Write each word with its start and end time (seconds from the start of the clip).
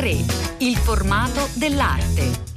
A3, 0.00 0.56
il 0.60 0.76
formato 0.78 1.46
dell'arte. 1.52 2.48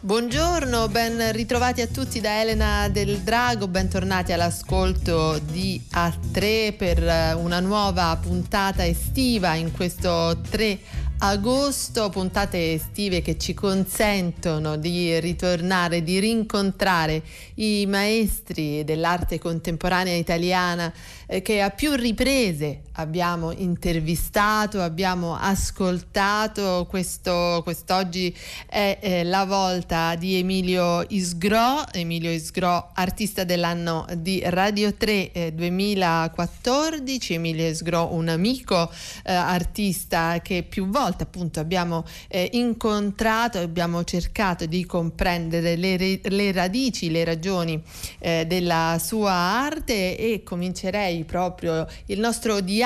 Buongiorno, 0.00 0.88
ben 0.88 1.30
ritrovati 1.32 1.82
a 1.82 1.86
tutti 1.88 2.20
da 2.20 2.40
Elena 2.40 2.88
del 2.88 3.18
Drago, 3.18 3.68
bentornati 3.68 4.32
all'ascolto 4.32 5.38
di 5.38 5.80
A3 5.92 6.74
per 6.74 7.36
una 7.36 7.60
nuova 7.60 8.18
puntata 8.20 8.86
estiva 8.86 9.54
in 9.54 9.72
questo 9.72 10.40
3 10.50 10.78
agosto, 11.24 12.08
puntate 12.08 12.72
estive 12.72 13.22
che 13.22 13.38
ci 13.38 13.54
consentono 13.54 14.76
di 14.76 15.20
ritornare, 15.20 16.02
di 16.02 16.18
rincontrare 16.18 17.22
i 17.56 17.86
maestri 17.86 18.82
dell'arte 18.82 19.38
contemporanea 19.38 20.16
italiana 20.16 20.92
eh, 21.26 21.40
che 21.40 21.60
a 21.60 21.70
più 21.70 21.94
riprese 21.94 22.82
abbiamo 22.94 23.52
intervistato, 23.52 24.80
abbiamo 24.80 25.36
ascoltato. 25.36 26.86
Questo, 26.88 27.60
quest'oggi 27.62 28.34
è 28.66 28.98
eh, 29.00 29.24
la 29.24 29.44
volta 29.44 30.14
di 30.16 30.36
Emilio 30.36 31.04
Isgro, 31.08 31.90
Emilio 31.92 32.30
Isgro, 32.30 32.90
artista 32.94 33.44
dell'anno 33.44 34.06
di 34.16 34.42
Radio 34.44 34.94
3 34.94 35.32
eh, 35.32 35.52
2014. 35.52 37.34
Emilio 37.34 37.66
Isgro, 37.66 38.12
un 38.12 38.28
amico 38.28 38.90
eh, 39.24 39.32
artista 39.32 40.40
che 40.42 40.64
più 40.68 40.88
volte 40.88 41.22
appunto 41.22 41.60
abbiamo 41.60 42.04
eh, 42.28 42.48
incontrato 42.52 43.58
abbiamo 43.58 44.04
cercato 44.04 44.66
di 44.66 44.84
comprendere 44.84 45.76
le, 45.76 46.20
le 46.22 46.52
radici, 46.52 47.10
le 47.10 47.24
ragioni 47.24 47.80
eh, 48.18 48.44
della 48.46 48.98
sua 49.02 49.32
arte 49.32 50.16
e 50.16 50.42
comincerei 50.42 51.24
proprio 51.24 51.86
il 52.06 52.18
nostro 52.18 52.60
dialogo 52.60 52.80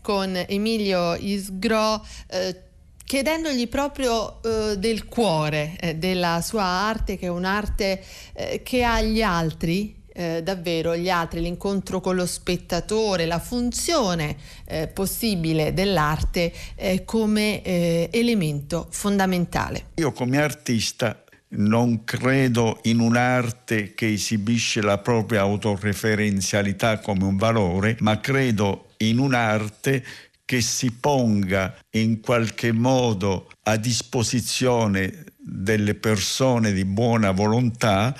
con 0.00 0.34
Emilio 0.46 1.14
Isgro. 1.14 2.04
Eh, 2.28 2.62
chiedendogli 3.08 3.68
proprio 3.68 4.42
eh, 4.42 4.76
del 4.76 5.06
cuore 5.06 5.76
eh, 5.80 5.94
della 5.96 6.42
sua 6.42 6.62
arte, 6.62 7.16
che 7.16 7.26
è 7.26 7.30
un'arte 7.30 8.04
eh, 8.34 8.62
che 8.62 8.84
ha 8.84 9.00
gli 9.00 9.22
altri, 9.22 10.02
eh, 10.12 10.42
davvero 10.42 10.94
gli 10.94 11.08
altri, 11.08 11.40
l'incontro 11.40 12.00
con 12.00 12.16
lo 12.16 12.26
spettatore, 12.26 13.24
la 13.24 13.38
funzione 13.38 14.36
eh, 14.66 14.88
possibile 14.88 15.72
dell'arte 15.72 16.52
eh, 16.74 17.04
come 17.04 17.62
elemento 18.10 18.88
fondamentale. 18.90 19.86
Io 19.94 20.12
come 20.12 20.42
artista 20.42 21.24
non 21.50 22.04
credo 22.04 22.78
in 22.82 23.00
un'arte 23.00 23.94
che 23.94 24.12
esibisce 24.12 24.82
la 24.82 24.98
propria 24.98 25.40
autoreferenzialità 25.40 26.98
come 26.98 27.24
un 27.24 27.36
valore, 27.38 27.96
ma 28.00 28.20
credo 28.20 28.87
in 28.98 29.18
un'arte 29.18 30.04
che 30.44 30.60
si 30.62 30.92
ponga 30.92 31.76
in 31.90 32.20
qualche 32.20 32.72
modo 32.72 33.50
a 33.64 33.76
disposizione 33.76 35.24
delle 35.36 35.94
persone 35.94 36.72
di 36.72 36.84
buona 36.84 37.32
volontà 37.32 38.14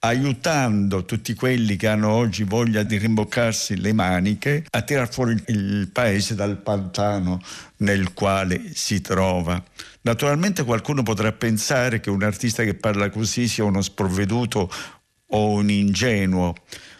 aiutando 0.00 1.04
tutti 1.04 1.34
quelli 1.34 1.76
che 1.76 1.88
hanno 1.88 2.10
oggi 2.10 2.44
voglia 2.44 2.82
di 2.82 2.98
rimboccarsi 2.98 3.80
le 3.80 3.92
maniche 3.92 4.64
a 4.70 4.82
tirar 4.82 5.08
fuori 5.10 5.40
il 5.46 5.88
paese 5.92 6.34
dal 6.34 6.58
pantano 6.58 7.40
nel 7.78 8.12
quale 8.12 8.74
si 8.74 9.00
trova. 9.00 9.62
Naturalmente 10.02 10.64
qualcuno 10.64 11.02
potrà 11.02 11.32
pensare 11.32 12.00
che 12.00 12.10
un 12.10 12.22
artista 12.22 12.62
che 12.62 12.74
parla 12.74 13.10
così 13.10 13.48
sia 13.48 13.64
uno 13.64 13.82
sprovveduto 13.82 14.70
o 15.30 15.50
un 15.50 15.68
ingenuo, 15.68 16.54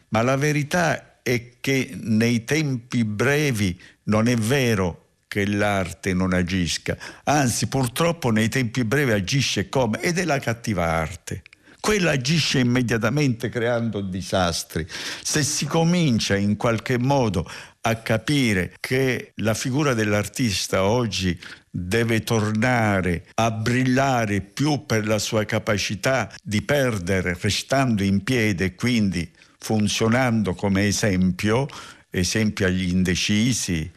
ma 0.08 0.22
la 0.22 0.36
verità 0.36 1.07
è 1.28 1.52
che 1.60 1.90
nei 1.92 2.44
tempi 2.44 3.04
brevi 3.04 3.78
non 4.04 4.28
è 4.28 4.36
vero 4.36 5.08
che 5.28 5.46
l'arte 5.46 6.14
non 6.14 6.32
agisca, 6.32 6.96
anzi 7.24 7.66
purtroppo 7.66 8.30
nei 8.30 8.48
tempi 8.48 8.82
brevi 8.82 9.12
agisce 9.12 9.68
come? 9.68 10.00
Ed 10.00 10.16
è 10.18 10.24
la 10.24 10.38
cattiva 10.38 10.86
arte. 10.86 11.42
Quella 11.80 12.12
agisce 12.12 12.60
immediatamente 12.60 13.50
creando 13.50 14.00
disastri. 14.00 14.86
Se 15.22 15.42
si 15.42 15.66
comincia 15.66 16.34
in 16.34 16.56
qualche 16.56 16.98
modo 16.98 17.48
a 17.88 17.96
capire 17.96 18.74
che 18.80 19.32
la 19.36 19.54
figura 19.54 19.94
dell'artista 19.94 20.84
oggi 20.84 21.38
deve 21.70 22.22
tornare 22.22 23.24
a 23.34 23.50
brillare 23.50 24.42
più 24.42 24.84
per 24.84 25.06
la 25.06 25.18
sua 25.18 25.44
capacità 25.44 26.30
di 26.42 26.60
perdere 26.60 27.36
restando 27.40 28.02
in 28.02 28.22
piedi 28.22 28.64
e 28.64 28.74
quindi 28.74 29.30
funzionando 29.58 30.54
come 30.54 30.86
esempio, 30.86 31.66
esempio 32.10 32.66
agli 32.66 32.90
indecisi, 32.90 33.90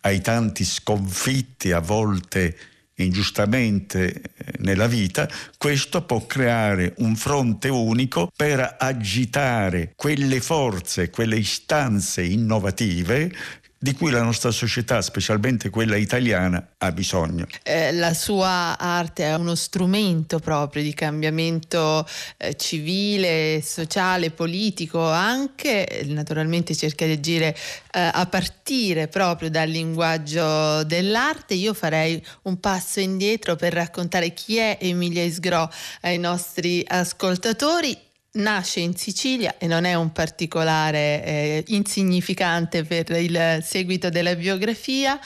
ai 0.00 0.20
tanti 0.20 0.64
sconfitti 0.64 1.70
a 1.70 1.78
volte 1.78 2.56
ingiustamente 2.96 4.12
eh, 4.12 4.22
nella 4.58 4.86
vita, 4.86 5.28
questo 5.58 6.02
può 6.02 6.24
creare 6.26 6.94
un 6.98 7.16
fronte 7.16 7.68
unico 7.68 8.30
per 8.34 8.76
agitare 8.78 9.92
quelle 9.96 10.40
forze, 10.40 11.10
quelle 11.10 11.36
istanze 11.36 12.22
innovative 12.22 13.32
di 13.78 13.92
cui 13.92 14.10
la 14.10 14.22
nostra 14.22 14.50
società, 14.50 15.02
specialmente 15.02 15.68
quella 15.68 15.96
italiana, 15.96 16.66
ha 16.78 16.92
bisogno. 16.92 17.46
Eh, 17.62 17.92
la 17.92 18.14
sua 18.14 18.78
arte 18.78 19.24
è 19.24 19.34
uno 19.34 19.54
strumento 19.54 20.38
proprio 20.38 20.82
di 20.82 20.94
cambiamento 20.94 22.06
eh, 22.38 22.56
civile, 22.56 23.60
sociale, 23.62 24.30
politico, 24.30 25.06
anche 25.06 26.04
naturalmente 26.06 26.74
cerca 26.74 27.04
di 27.04 27.12
agire 27.12 27.54
eh, 27.92 28.10
a 28.12 28.26
partire 28.26 29.08
proprio 29.08 29.50
dal 29.50 29.68
linguaggio 29.68 30.82
dell'arte. 30.84 31.54
Io 31.54 31.74
farei 31.74 32.24
un 32.42 32.58
passo 32.58 33.00
indietro 33.00 33.56
per 33.56 33.74
raccontare 33.74 34.32
chi 34.32 34.56
è 34.56 34.78
Emilia 34.80 35.22
Isgro 35.22 35.70
ai 36.00 36.18
nostri 36.18 36.82
ascoltatori 36.86 38.05
nasce 38.36 38.80
in 38.80 38.96
Sicilia 38.96 39.56
e 39.58 39.66
non 39.66 39.84
è 39.84 39.94
un 39.94 40.12
particolare 40.12 41.24
eh, 41.24 41.64
insignificante 41.68 42.84
per 42.84 43.10
il 43.10 43.60
seguito 43.62 44.08
della 44.08 44.34
biografia, 44.34 45.18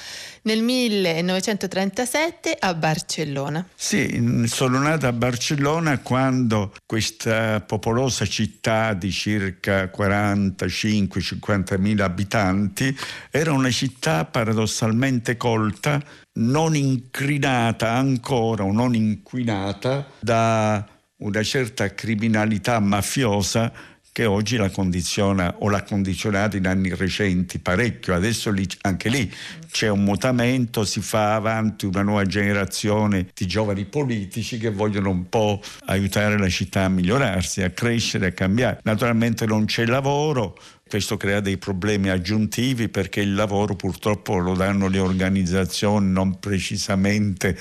nel 0.42 0.62
1937 0.62 2.56
a 2.58 2.74
Barcellona. 2.74 3.66
Sì, 3.74 4.44
sono 4.46 4.78
nata 4.78 5.08
a 5.08 5.12
Barcellona 5.12 5.98
quando 5.98 6.72
questa 6.86 7.60
popolosa 7.60 8.24
città 8.24 8.94
di 8.94 9.10
circa 9.10 9.90
45-50 9.94 11.78
mila 11.78 12.04
abitanti 12.06 12.96
era 13.30 13.52
una 13.52 13.70
città 13.70 14.24
paradossalmente 14.24 15.36
colta, 15.36 16.02
non 16.34 16.74
incrinata 16.74 17.90
ancora 17.90 18.64
o 18.64 18.72
non 18.72 18.94
inquinata 18.94 20.06
da 20.20 20.86
una 21.20 21.42
certa 21.42 21.94
criminalità 21.94 22.78
mafiosa 22.80 23.72
che 24.12 24.24
oggi 24.24 24.56
la 24.56 24.70
condiziona 24.70 25.54
o 25.60 25.68
l'ha 25.68 25.82
condizionata 25.82 26.56
in 26.56 26.66
anni 26.66 26.92
recenti 26.94 27.58
parecchio. 27.58 28.14
Adesso 28.14 28.50
lì, 28.50 28.66
anche 28.82 29.08
lì 29.08 29.32
c'è 29.70 29.88
un 29.88 30.02
mutamento, 30.02 30.84
si 30.84 31.00
fa 31.00 31.34
avanti 31.34 31.86
una 31.86 32.02
nuova 32.02 32.24
generazione 32.24 33.28
di 33.32 33.46
giovani 33.46 33.84
politici 33.84 34.58
che 34.58 34.70
vogliono 34.70 35.10
un 35.10 35.28
po' 35.28 35.60
aiutare 35.86 36.36
la 36.38 36.48
città 36.48 36.84
a 36.84 36.88
migliorarsi, 36.88 37.62
a 37.62 37.70
crescere, 37.70 38.26
a 38.26 38.32
cambiare. 38.32 38.80
Naturalmente 38.82 39.46
non 39.46 39.66
c'è 39.66 39.86
lavoro, 39.86 40.58
questo 40.90 41.16
crea 41.16 41.38
dei 41.38 41.56
problemi 41.56 42.08
aggiuntivi 42.08 42.88
perché 42.88 43.20
il 43.20 43.34
lavoro 43.34 43.76
purtroppo 43.76 44.38
lo 44.38 44.54
danno 44.56 44.88
le 44.88 44.98
organizzazioni 44.98 46.10
non 46.10 46.40
precisamente 46.40 47.56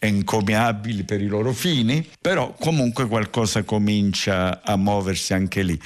encomiabili 0.00 1.04
per 1.04 1.20
i 1.20 1.26
loro 1.26 1.52
fini, 1.52 2.08
però 2.20 2.54
comunque 2.58 3.06
qualcosa 3.06 3.62
comincia 3.62 4.62
a 4.62 4.76
muoversi 4.76 5.34
anche 5.34 5.62
lì. 5.62 5.78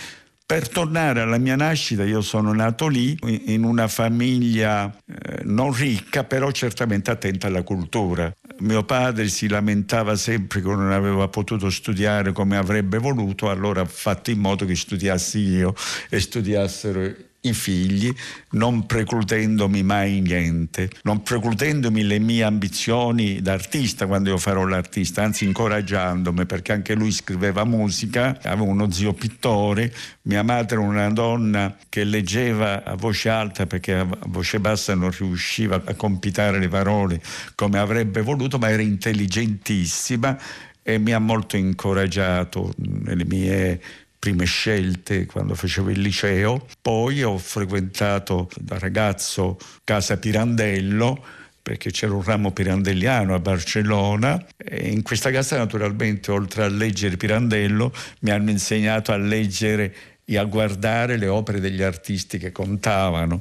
Per 0.46 0.68
tornare 0.68 1.22
alla 1.22 1.38
mia 1.38 1.56
nascita, 1.56 2.04
io 2.04 2.20
sono 2.20 2.52
nato 2.52 2.86
lì 2.86 3.16
in 3.46 3.64
una 3.64 3.88
famiglia 3.88 4.94
eh, 5.06 5.40
non 5.44 5.72
ricca, 5.72 6.24
però 6.24 6.50
certamente 6.50 7.10
attenta 7.10 7.46
alla 7.46 7.62
cultura. 7.62 8.32
Mio 8.58 8.84
padre 8.84 9.28
si 9.28 9.48
lamentava 9.48 10.16
sempre 10.16 10.60
che 10.60 10.68
non 10.68 10.92
aveva 10.92 11.28
potuto 11.28 11.70
studiare 11.70 12.32
come 12.32 12.58
avrebbe 12.58 12.98
voluto, 12.98 13.48
allora 13.48 13.80
ha 13.80 13.86
fatto 13.86 14.30
in 14.30 14.38
modo 14.38 14.66
che 14.66 14.76
studiassi 14.76 15.38
io 15.38 15.74
e 16.10 16.20
studiassero 16.20 17.14
i 17.44 17.52
figli, 17.52 18.12
non 18.50 18.86
precludendomi 18.86 19.82
mai 19.82 20.20
niente, 20.20 20.90
non 21.02 21.22
precludendomi 21.22 22.02
le 22.04 22.18
mie 22.18 22.42
ambizioni 22.42 23.40
d'artista 23.40 24.06
quando 24.06 24.30
io 24.30 24.38
farò 24.38 24.64
l'artista, 24.64 25.22
anzi 25.22 25.44
incoraggiandomi 25.44 26.46
perché 26.46 26.72
anche 26.72 26.94
lui 26.94 27.12
scriveva 27.12 27.64
musica, 27.64 28.38
avevo 28.42 28.64
uno 28.64 28.90
zio 28.90 29.12
pittore, 29.12 29.92
mia 30.22 30.42
madre 30.42 30.78
una 30.78 31.10
donna 31.10 31.76
che 31.88 32.04
leggeva 32.04 32.84
a 32.84 32.94
voce 32.94 33.28
alta 33.28 33.66
perché 33.66 33.94
a 33.94 34.06
voce 34.26 34.60
bassa 34.60 34.94
non 34.94 35.10
riusciva 35.10 35.82
a 35.84 35.94
compitare 35.94 36.58
le 36.58 36.68
parole 36.68 37.20
come 37.54 37.78
avrebbe 37.78 38.22
voluto, 38.22 38.58
ma 38.58 38.70
era 38.70 38.82
intelligentissima 38.82 40.38
e 40.86 40.98
mi 40.98 41.12
ha 41.12 41.18
molto 41.18 41.56
incoraggiato 41.56 42.74
nelle 42.76 43.24
mie 43.24 43.80
prime 44.24 44.46
scelte 44.46 45.26
quando 45.26 45.54
facevo 45.54 45.90
il 45.90 46.00
liceo. 46.00 46.66
Poi 46.80 47.22
ho 47.22 47.36
frequentato 47.36 48.48
da 48.58 48.78
ragazzo 48.78 49.58
Casa 49.84 50.16
Pirandello 50.16 51.22
perché 51.60 51.90
c'era 51.90 52.14
un 52.14 52.22
ramo 52.22 52.50
pirandelliano 52.50 53.34
a 53.34 53.38
Barcellona 53.38 54.42
e 54.56 54.88
in 54.88 55.02
questa 55.02 55.30
casa 55.30 55.58
naturalmente 55.58 56.30
oltre 56.30 56.64
a 56.64 56.68
leggere 56.68 57.18
Pirandello 57.18 57.92
mi 58.20 58.30
hanno 58.30 58.48
insegnato 58.48 59.12
a 59.12 59.18
leggere 59.18 59.94
e 60.24 60.38
a 60.38 60.44
guardare 60.44 61.18
le 61.18 61.26
opere 61.26 61.60
degli 61.60 61.82
artisti 61.82 62.38
che 62.38 62.50
contavano. 62.50 63.36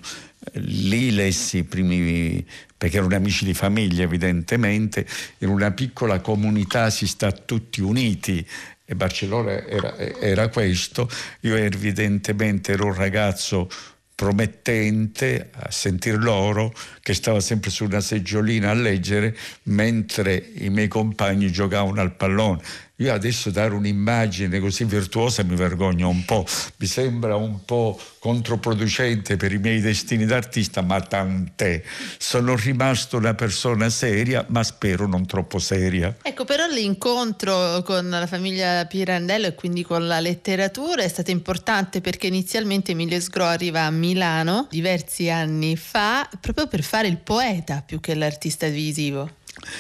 Lì 0.56 1.12
lessi 1.12 1.60
i 1.60 1.64
primi, 1.64 2.46
perché 2.78 2.98
erano 2.98 3.16
amici 3.16 3.46
di 3.46 3.54
famiglia 3.54 4.04
evidentemente, 4.04 5.08
in 5.38 5.48
una 5.48 5.72
piccola 5.72 6.20
comunità 6.20 6.90
si 6.90 7.08
sta 7.08 7.32
tutti 7.32 7.80
uniti 7.80 8.46
e 8.86 8.96
Barcellona 8.96 9.66
era, 9.66 9.98
era 9.98 10.50
questo. 10.50 11.10
Io 11.42 11.56
evidentemente 11.56 12.74
ero 12.74 12.86
un 12.86 12.94
ragazzo 12.94 13.70
promettente 14.16 15.50
a 15.54 15.72
sentir 15.72 16.18
loro 16.18 16.74
che 17.04 17.14
stava 17.14 17.42
sempre 17.42 17.70
su 17.70 17.84
una 17.84 18.00
seggiolina 18.00 18.70
a 18.70 18.74
leggere 18.74 19.36
mentre 19.64 20.52
i 20.56 20.70
miei 20.70 20.88
compagni 20.88 21.52
giocavano 21.52 22.00
al 22.00 22.16
pallone 22.16 22.62
io 22.98 23.12
adesso 23.12 23.50
dare 23.50 23.74
un'immagine 23.74 24.60
così 24.60 24.86
virtuosa 24.86 25.44
mi 25.44 25.56
vergogno 25.56 26.08
un 26.10 26.24
po', 26.26 26.46
mi 26.78 26.86
sembra 26.86 27.36
un 27.36 27.66
po' 27.66 28.00
controproducente 28.20 29.36
per 29.36 29.52
i 29.52 29.58
miei 29.58 29.82
destini 29.82 30.26
d'artista, 30.26 30.82
ma 30.82 31.02
tant'è. 31.02 31.82
Sono 32.18 32.56
rimasto 32.56 33.18
una 33.18 33.34
persona 33.34 33.90
seria, 33.90 34.46
ma 34.50 34.64
spero 34.64 35.08
non 35.08 35.26
troppo 35.26 35.60
seria. 35.60 36.16
Ecco, 36.22 36.46
però 36.46 36.68
l'incontro 36.68 37.82
con 37.84 38.08
la 38.10 38.28
famiglia 38.28 38.86
Pirandello 38.86 39.48
e 39.48 39.56
quindi 39.56 39.84
con 39.84 40.08
la 40.08 40.20
letteratura 40.20 41.02
è 41.02 41.08
stato 41.10 41.32
importante 41.32 42.00
perché 42.00 42.28
inizialmente 42.28 42.92
Emilio 42.92 43.20
Sgro 43.20 43.44
arriva 43.44 43.82
a 43.82 43.90
Milano 43.90 44.68
diversi 44.70 45.30
anni 45.30 45.76
fa 45.76 46.30
proprio 46.40 46.68
per 46.68 46.84
fare 46.94 47.08
il 47.08 47.18
poeta 47.18 47.82
più 47.84 48.00
che 48.00 48.14
l'artista 48.14 48.68
visivo. 48.68 49.38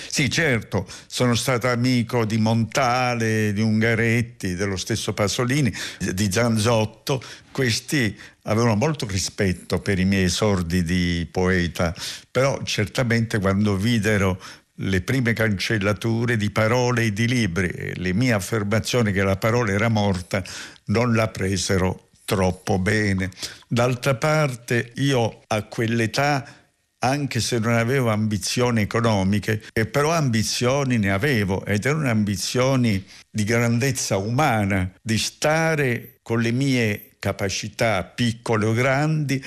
Sì, 0.09 0.31
certo, 0.31 0.87
sono 1.05 1.35
stato 1.35 1.67
amico 1.67 2.25
di 2.25 2.37
Montale, 2.37 3.53
di 3.53 3.61
Ungaretti, 3.61 4.55
dello 4.55 4.77
stesso 4.77 5.13
Pasolini, 5.13 5.71
di 5.99 6.31
Zanzotto. 6.31 7.21
Questi 7.51 8.17
avevano 8.43 8.75
molto 8.75 9.05
rispetto 9.05 9.79
per 9.79 9.99
i 9.99 10.05
miei 10.05 10.23
esordi 10.23 10.81
di 10.81 11.27
poeta, 11.29 11.93
però 12.31 12.63
certamente 12.63 13.37
quando 13.37 13.75
videro 13.75 14.41
le 14.77 15.01
prime 15.01 15.33
cancellature 15.33 16.35
di 16.35 16.49
parole 16.49 17.03
e 17.03 17.13
di 17.13 17.27
libri, 17.27 17.93
le 17.93 18.13
mie 18.13 18.33
affermazioni 18.33 19.11
che 19.11 19.21
la 19.21 19.37
parola 19.37 19.71
era 19.71 19.87
morta, 19.87 20.43
non 20.85 21.13
la 21.13 21.27
presero 21.27 22.09
troppo 22.25 22.79
bene. 22.79 23.29
D'altra 23.67 24.15
parte 24.15 24.93
io 24.95 25.43
a 25.45 25.61
quell'età 25.61 26.61
anche 27.03 27.41
se 27.41 27.59
non 27.59 27.73
avevo 27.73 28.09
ambizioni 28.09 28.81
economiche, 28.81 29.61
però 29.91 30.11
ambizioni 30.11 30.97
ne 30.97 31.11
avevo 31.11 31.65
ed 31.65 31.85
erano 31.85 32.09
ambizioni 32.09 33.05
di 33.29 33.43
grandezza 33.43 34.17
umana, 34.17 34.89
di 35.01 35.17
stare 35.17 36.19
con 36.21 36.39
le 36.39 36.51
mie 36.51 37.15
capacità 37.19 38.03
piccole 38.03 38.65
o 38.65 38.73
grandi 38.73 39.43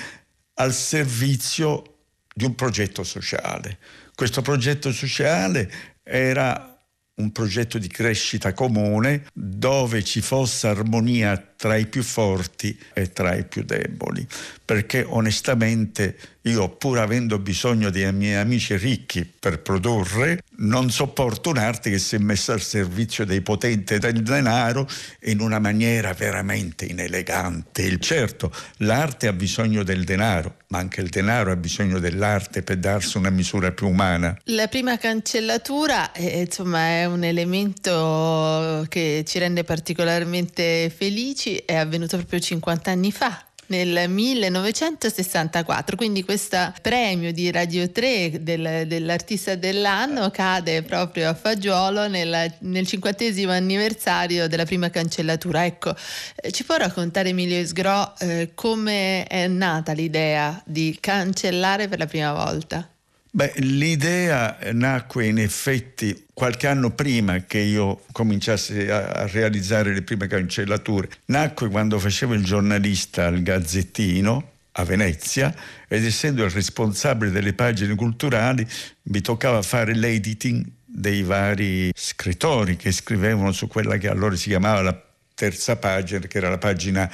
al 0.55 0.73
servizio 0.73 1.95
di 2.33 2.45
un 2.45 2.53
progetto 2.53 3.03
sociale. 3.03 3.79
Questo 4.13 4.41
progetto 4.43 4.91
sociale 4.91 5.71
era 6.03 6.77
un 7.15 7.31
progetto 7.31 7.79
di 7.79 7.87
crescita 7.87 8.53
comune 8.53 9.25
dove 9.33 10.03
ci 10.03 10.21
fosse 10.21 10.67
armonia 10.67 11.31
tra 11.57 11.75
i 11.75 11.87
più 11.87 12.03
forti 12.03 12.77
e 12.93 13.11
tra 13.11 13.35
i 13.35 13.43
più 13.43 13.63
deboli, 13.63 14.25
perché 14.63 15.03
onestamente 15.05 16.15
io 16.43 16.69
pur 16.69 16.99
avendo 16.99 17.39
bisogno 17.39 17.89
dei 17.89 18.11
miei 18.13 18.35
amici 18.35 18.77
ricchi 18.77 19.25
per 19.25 19.61
produrre, 19.61 20.43
non 20.59 20.89
sopporto 20.89 21.49
un'arte 21.49 21.89
che 21.89 21.99
si 21.99 22.15
è 22.15 22.19
messa 22.19 22.53
al 22.53 22.61
servizio 22.61 23.25
dei 23.25 23.41
potenti 23.41 23.95
e 23.95 23.99
del 23.99 24.23
denaro 24.23 24.87
in 25.23 25.41
una 25.41 25.59
maniera 25.59 26.13
veramente 26.13 26.85
inelegante. 26.85 27.99
Certo, 27.99 28.51
l'arte 28.77 29.27
ha 29.27 29.33
bisogno 29.33 29.83
del 29.83 30.03
denaro, 30.03 30.57
ma 30.67 30.77
anche 30.77 31.01
il 31.01 31.09
denaro 31.09 31.51
ha 31.51 31.55
bisogno 31.55 31.99
dell'arte 31.99 32.61
per 32.61 32.77
darsi 32.77 33.17
una 33.17 33.29
misura 33.29 33.71
più 33.71 33.87
umana. 33.87 34.37
La 34.45 34.67
prima 34.67 34.97
cancellatura 34.97 36.11
eh, 36.11 36.41
insomma, 36.41 36.87
è 36.87 37.05
un 37.05 37.23
elemento 37.23 38.85
che 38.87 39.23
ci 39.27 39.39
rende 39.39 39.63
particolarmente 39.63 40.93
felici 40.95 41.46
è 41.55 41.75
avvenuto 41.75 42.17
proprio 42.17 42.39
50 42.39 42.91
anni 42.91 43.11
fa 43.11 43.47
nel 43.67 44.09
1964, 44.09 45.95
quindi 45.95 46.23
questo 46.23 46.73
premio 46.81 47.31
di 47.31 47.51
Radio 47.51 47.89
3 47.89 48.43
del, 48.43 48.85
dell'artista 48.87 49.55
dell'anno 49.55 50.29
cade 50.29 50.83
proprio 50.83 51.29
a 51.29 51.33
Fagiolo 51.33 52.07
nel, 52.07 52.53
nel 52.59 52.87
cinquantesimo 52.87 53.51
anniversario 53.51 54.47
della 54.47 54.65
prima 54.65 54.89
cancellatura. 54.89 55.65
Ecco, 55.65 55.95
eh, 56.35 56.51
ci 56.51 56.63
può 56.63 56.75
raccontare 56.75 57.29
Emilio 57.29 57.59
Isgro 57.59 58.13
eh, 58.19 58.51
come 58.53 59.25
è 59.25 59.47
nata 59.47 59.91
l'idea 59.93 60.61
di 60.65 60.97
cancellare 60.99 61.87
per 61.87 61.99
la 61.99 62.05
prima 62.05 62.33
volta? 62.33 62.89
Beh, 63.29 63.53
l'idea 63.57 64.57
nacque 64.71 65.25
in 65.27 65.37
effetti 65.37 66.25
qualche 66.33 66.67
anno 66.67 66.91
prima 66.91 67.43
che 67.45 67.59
io 67.59 68.03
cominciassi 68.11 68.89
a, 68.89 69.27
realizzare 69.27 69.93
le 69.93 70.01
prime 70.01 70.27
cancellature. 70.27 71.09
Nacque 71.25 71.69
quando 71.69 71.99
facevo 71.99 72.33
il 72.33 72.43
giornalista 72.43 73.25
al 73.25 73.41
Gazzettino 73.41 74.51
a 74.73 74.83
Venezia 74.83 75.53
ed 75.87 76.05
essendo 76.05 76.43
il 76.43 76.51
responsabile 76.51 77.31
delle 77.31 77.53
pagine 77.53 77.95
culturali 77.95 78.67
mi 79.03 79.21
toccava 79.21 79.61
fare 79.61 79.93
l'editing 79.93 80.65
dei 80.85 81.23
vari 81.23 81.91
scrittori 81.93 82.75
che 82.75 82.91
scrivevano 82.91 83.51
su 83.51 83.67
quella 83.67 83.97
che 83.97 84.07
allora 84.07 84.35
si 84.35 84.49
chiamava 84.49 84.81
la 84.81 85.01
terza 85.33 85.75
pagina, 85.75 86.19
che 86.21 86.37
era 86.37 86.49
la 86.49 86.57
pagina 86.57 87.09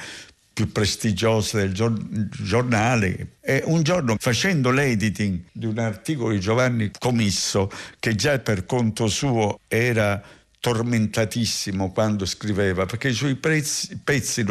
più 0.54 0.72
prestigiosa 0.72 1.58
del 1.58 1.72
giornale. 2.30 3.36
E 3.40 3.62
un 3.66 3.82
giorno 3.82 4.16
facendo 4.18 4.70
l'editing 4.70 5.40
di 5.52 5.66
un 5.66 5.78
articolo 5.78 6.30
di 6.30 6.40
Giovanni 6.40 6.90
Comisso, 6.98 7.70
che 7.98 8.14
già 8.14 8.38
per 8.38 8.64
conto 8.64 9.08
suo 9.08 9.60
era 9.68 10.22
tormentatissimo 10.60 11.92
quando 11.92 12.24
scriveva, 12.24 12.86
perché 12.86 13.08
i 13.08 13.12
suoi 13.12 13.34
pezzi, 13.34 14.00
pezzi 14.02 14.46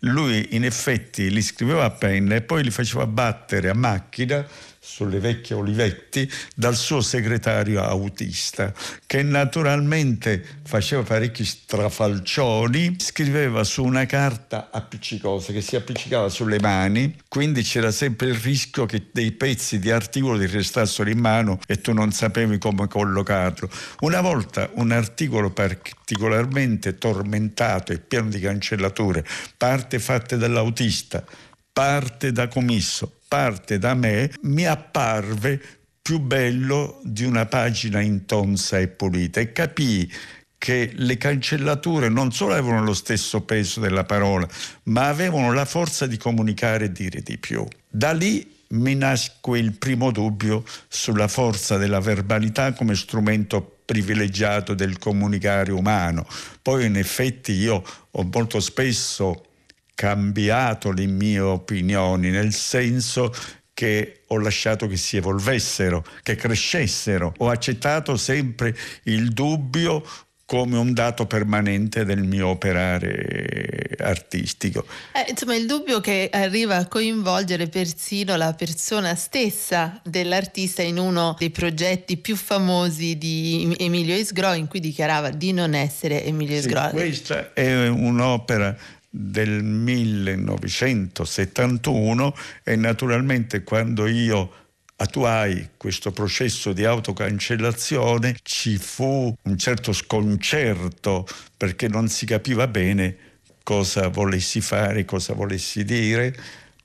lui 0.00 0.48
in 0.50 0.62
effetti 0.62 1.30
li 1.30 1.40
scriveva 1.40 1.84
a 1.84 1.90
penna 1.90 2.34
e 2.34 2.42
poi 2.42 2.62
li 2.62 2.70
faceva 2.70 3.06
battere 3.06 3.70
a 3.70 3.74
macchina 3.74 4.46
sulle 4.84 5.18
vecchie 5.18 5.56
Olivetti 5.56 6.30
dal 6.54 6.76
suo 6.76 7.00
segretario 7.00 7.82
autista, 7.82 8.72
che 9.06 9.22
naturalmente 9.22 10.44
faceva 10.62 11.02
parecchi 11.02 11.44
strafalcioni, 11.44 12.96
scriveva 12.98 13.64
su 13.64 13.82
una 13.82 14.04
carta 14.04 14.68
appiccicosa 14.70 15.52
che 15.52 15.62
si 15.62 15.74
appiccicava 15.74 16.28
sulle 16.28 16.60
mani, 16.60 17.16
quindi 17.28 17.62
c'era 17.62 17.90
sempre 17.90 18.28
il 18.28 18.34
rischio 18.34 18.84
che 18.84 19.06
dei 19.10 19.32
pezzi 19.32 19.78
di 19.78 19.90
articolo 19.90 20.38
ti 20.38 20.46
restassero 20.46 21.08
in 21.08 21.18
mano 21.18 21.58
e 21.66 21.80
tu 21.80 21.94
non 21.94 22.12
sapevi 22.12 22.58
come 22.58 22.86
collocarlo. 22.86 23.70
Una 24.00 24.20
volta 24.20 24.68
un 24.74 24.92
articolo 24.92 25.50
particolarmente 25.50 26.98
tormentato 26.98 27.92
e 27.92 28.00
pieno 28.00 28.28
di 28.28 28.38
cancellature, 28.38 29.24
parte 29.56 29.98
fatte 29.98 30.36
dall'autista, 30.36 31.24
parte 31.72 32.30
da 32.32 32.46
commisso, 32.48 33.20
parte 33.34 33.80
da 33.80 33.94
me, 33.94 34.30
mi 34.42 34.64
apparve 34.64 35.60
più 36.00 36.20
bello 36.20 37.00
di 37.02 37.24
una 37.24 37.46
pagina 37.46 38.00
intonsa 38.00 38.78
e 38.78 38.86
pulita 38.86 39.40
e 39.40 39.50
capii 39.50 40.12
che 40.56 40.92
le 40.94 41.16
cancellature 41.16 42.08
non 42.08 42.30
solo 42.30 42.52
avevano 42.52 42.84
lo 42.84 42.94
stesso 42.94 43.40
peso 43.40 43.80
della 43.80 44.04
parola, 44.04 44.46
ma 44.84 45.08
avevano 45.08 45.52
la 45.52 45.64
forza 45.64 46.06
di 46.06 46.16
comunicare 46.16 46.84
e 46.84 46.92
dire 46.92 47.22
di 47.22 47.36
più. 47.36 47.66
Da 47.88 48.12
lì 48.12 48.48
mi 48.68 48.94
nasce 48.94 49.32
il 49.54 49.72
primo 49.72 50.12
dubbio 50.12 50.64
sulla 50.86 51.26
forza 51.26 51.76
della 51.76 51.98
verbalità 51.98 52.72
come 52.72 52.94
strumento 52.94 53.78
privilegiato 53.84 54.74
del 54.74 54.98
comunicare 54.98 55.72
umano. 55.72 56.24
Poi 56.62 56.86
in 56.86 56.96
effetti 56.96 57.50
io 57.50 57.82
ho 58.12 58.28
molto 58.32 58.60
spesso 58.60 59.46
cambiato 59.94 60.90
le 60.90 61.06
mie 61.06 61.40
opinioni, 61.40 62.30
nel 62.30 62.52
senso 62.52 63.32
che 63.72 64.20
ho 64.28 64.38
lasciato 64.38 64.86
che 64.86 64.96
si 64.96 65.16
evolvessero, 65.16 66.04
che 66.22 66.36
crescessero. 66.36 67.34
Ho 67.38 67.48
accettato 67.48 68.16
sempre 68.16 68.76
il 69.04 69.30
dubbio 69.30 70.04
come 70.46 70.76
un 70.76 70.92
dato 70.92 71.26
permanente 71.26 72.04
del 72.04 72.22
mio 72.22 72.48
operare 72.48 73.96
artistico. 73.98 74.84
Eh, 75.12 75.30
insomma, 75.30 75.56
il 75.56 75.66
dubbio 75.66 76.00
che 76.00 76.28
arriva 76.30 76.76
a 76.76 76.86
coinvolgere 76.86 77.68
persino 77.68 78.36
la 78.36 78.52
persona 78.52 79.14
stessa 79.14 80.00
dell'artista 80.04 80.82
in 80.82 80.98
uno 80.98 81.34
dei 81.38 81.50
progetti 81.50 82.18
più 82.18 82.36
famosi 82.36 83.16
di 83.16 83.74
Emilio 83.78 84.14
Isgro, 84.14 84.52
in 84.52 84.68
cui 84.68 84.80
dichiarava 84.80 85.30
di 85.30 85.52
non 85.52 85.74
essere 85.74 86.24
Emilio 86.24 86.58
Isgro. 86.58 86.88
Sì, 86.88 86.90
questa 86.90 87.52
è 87.54 87.88
un'opera 87.88 88.76
del 89.16 89.62
1971 89.62 92.34
e 92.64 92.74
naturalmente 92.74 93.62
quando 93.62 94.08
io 94.08 94.50
attuai 94.96 95.68
questo 95.76 96.10
processo 96.10 96.72
di 96.72 96.84
autocancellazione 96.84 98.34
ci 98.42 98.76
fu 98.76 99.32
un 99.40 99.56
certo 99.56 99.92
sconcerto 99.92 101.28
perché 101.56 101.86
non 101.86 102.08
si 102.08 102.26
capiva 102.26 102.66
bene 102.66 103.16
cosa 103.62 104.08
volessi 104.08 104.60
fare, 104.60 105.04
cosa 105.04 105.32
volessi 105.32 105.84
dire, 105.84 106.36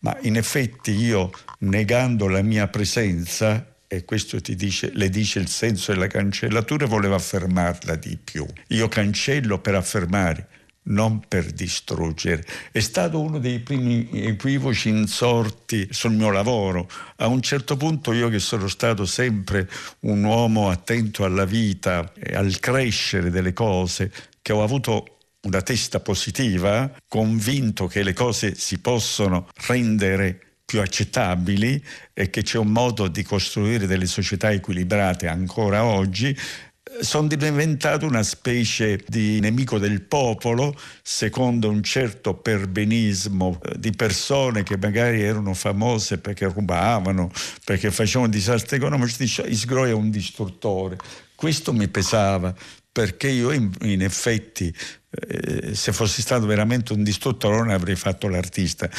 ma 0.01 0.15
in 0.21 0.37
effetti 0.37 0.91
io 0.91 1.31
negando 1.59 2.27
la 2.27 2.43
mia 2.43 2.67
presenza 2.67 3.77
e 3.87 4.05
questo 4.05 4.37
dice, 4.39 4.91
le 4.93 5.09
dice 5.09 5.39
il 5.39 5.47
senso 5.47 5.91
della 5.91 6.05
cancellatura, 6.05 6.85
volevo 6.85 7.15
affermarla 7.15 7.95
di 7.95 8.19
più. 8.23 8.45
Io 8.67 8.87
cancello 8.87 9.57
per 9.57 9.73
affermare, 9.73 10.58
non 10.89 11.21
per 11.27 11.51
distruggere. 11.51 12.45
È 12.71 12.79
stato 12.79 13.19
uno 13.19 13.39
dei 13.39 13.59
primi 13.59 14.09
equivoci 14.11 14.89
insorti 14.89 15.87
sul 15.91 16.11
mio 16.11 16.29
lavoro. 16.29 16.89
A 17.17 17.27
un 17.27 17.41
certo 17.41 17.77
punto 17.77 18.13
io 18.13 18.29
che 18.29 18.39
sono 18.39 18.67
stato 18.67 19.05
sempre 19.05 19.69
un 20.01 20.23
uomo 20.23 20.69
attento 20.69 21.23
alla 21.23 21.45
vita 21.45 22.11
e 22.13 22.35
al 22.35 22.59
crescere 22.59 23.29
delle 23.29 23.53
cose, 23.53 24.11
che 24.41 24.53
ho 24.53 24.63
avuto 24.63 25.17
una 25.41 25.61
testa 25.61 25.99
positiva, 25.99 26.91
convinto 27.07 27.87
che 27.87 28.03
le 28.03 28.13
cose 28.13 28.55
si 28.55 28.79
possono 28.79 29.47
rendere 29.67 30.39
più 30.69 30.81
accettabili 30.81 31.83
e 32.13 32.29
che 32.29 32.43
c'è 32.43 32.59
un 32.59 32.67
modo 32.67 33.07
di 33.07 33.23
costruire 33.23 33.87
delle 33.87 34.05
società 34.05 34.51
equilibrate 34.51 35.27
ancora 35.27 35.83
oggi, 35.83 36.37
sono 37.01 37.27
diventato 37.27 38.05
una 38.05 38.23
specie 38.23 39.01
di 39.07 39.39
nemico 39.39 39.77
del 39.77 40.01
popolo, 40.01 40.75
secondo 41.01 41.69
un 41.69 41.83
certo 41.83 42.35
perbenismo 42.35 43.59
eh, 43.63 43.79
di 43.79 43.91
persone 43.91 44.63
che 44.63 44.77
magari 44.77 45.21
erano 45.21 45.53
famose 45.53 46.17
perché 46.17 46.47
rubavano, 46.47 47.31
perché 47.63 47.91
facevano 47.91 48.29
disastri 48.29 48.77
economici, 48.77 49.15
dice 49.17 49.43
Isgro 49.43 49.85
è 49.85 49.91
un 49.91 50.09
distruttore. 50.09 50.97
Questo 51.35 51.73
mi 51.73 51.87
pesava 51.87 52.53
perché 52.91 53.29
io 53.29 53.51
in, 53.51 53.71
in 53.81 54.01
effetti 54.01 54.73
eh, 55.09 55.73
se 55.73 55.93
fossi 55.93 56.21
stato 56.21 56.45
veramente 56.45 56.93
un 56.93 57.03
distruttore 57.03 57.57
non 57.57 57.69
avrei 57.69 57.95
fatto 57.95 58.27
l'artista. 58.27 58.89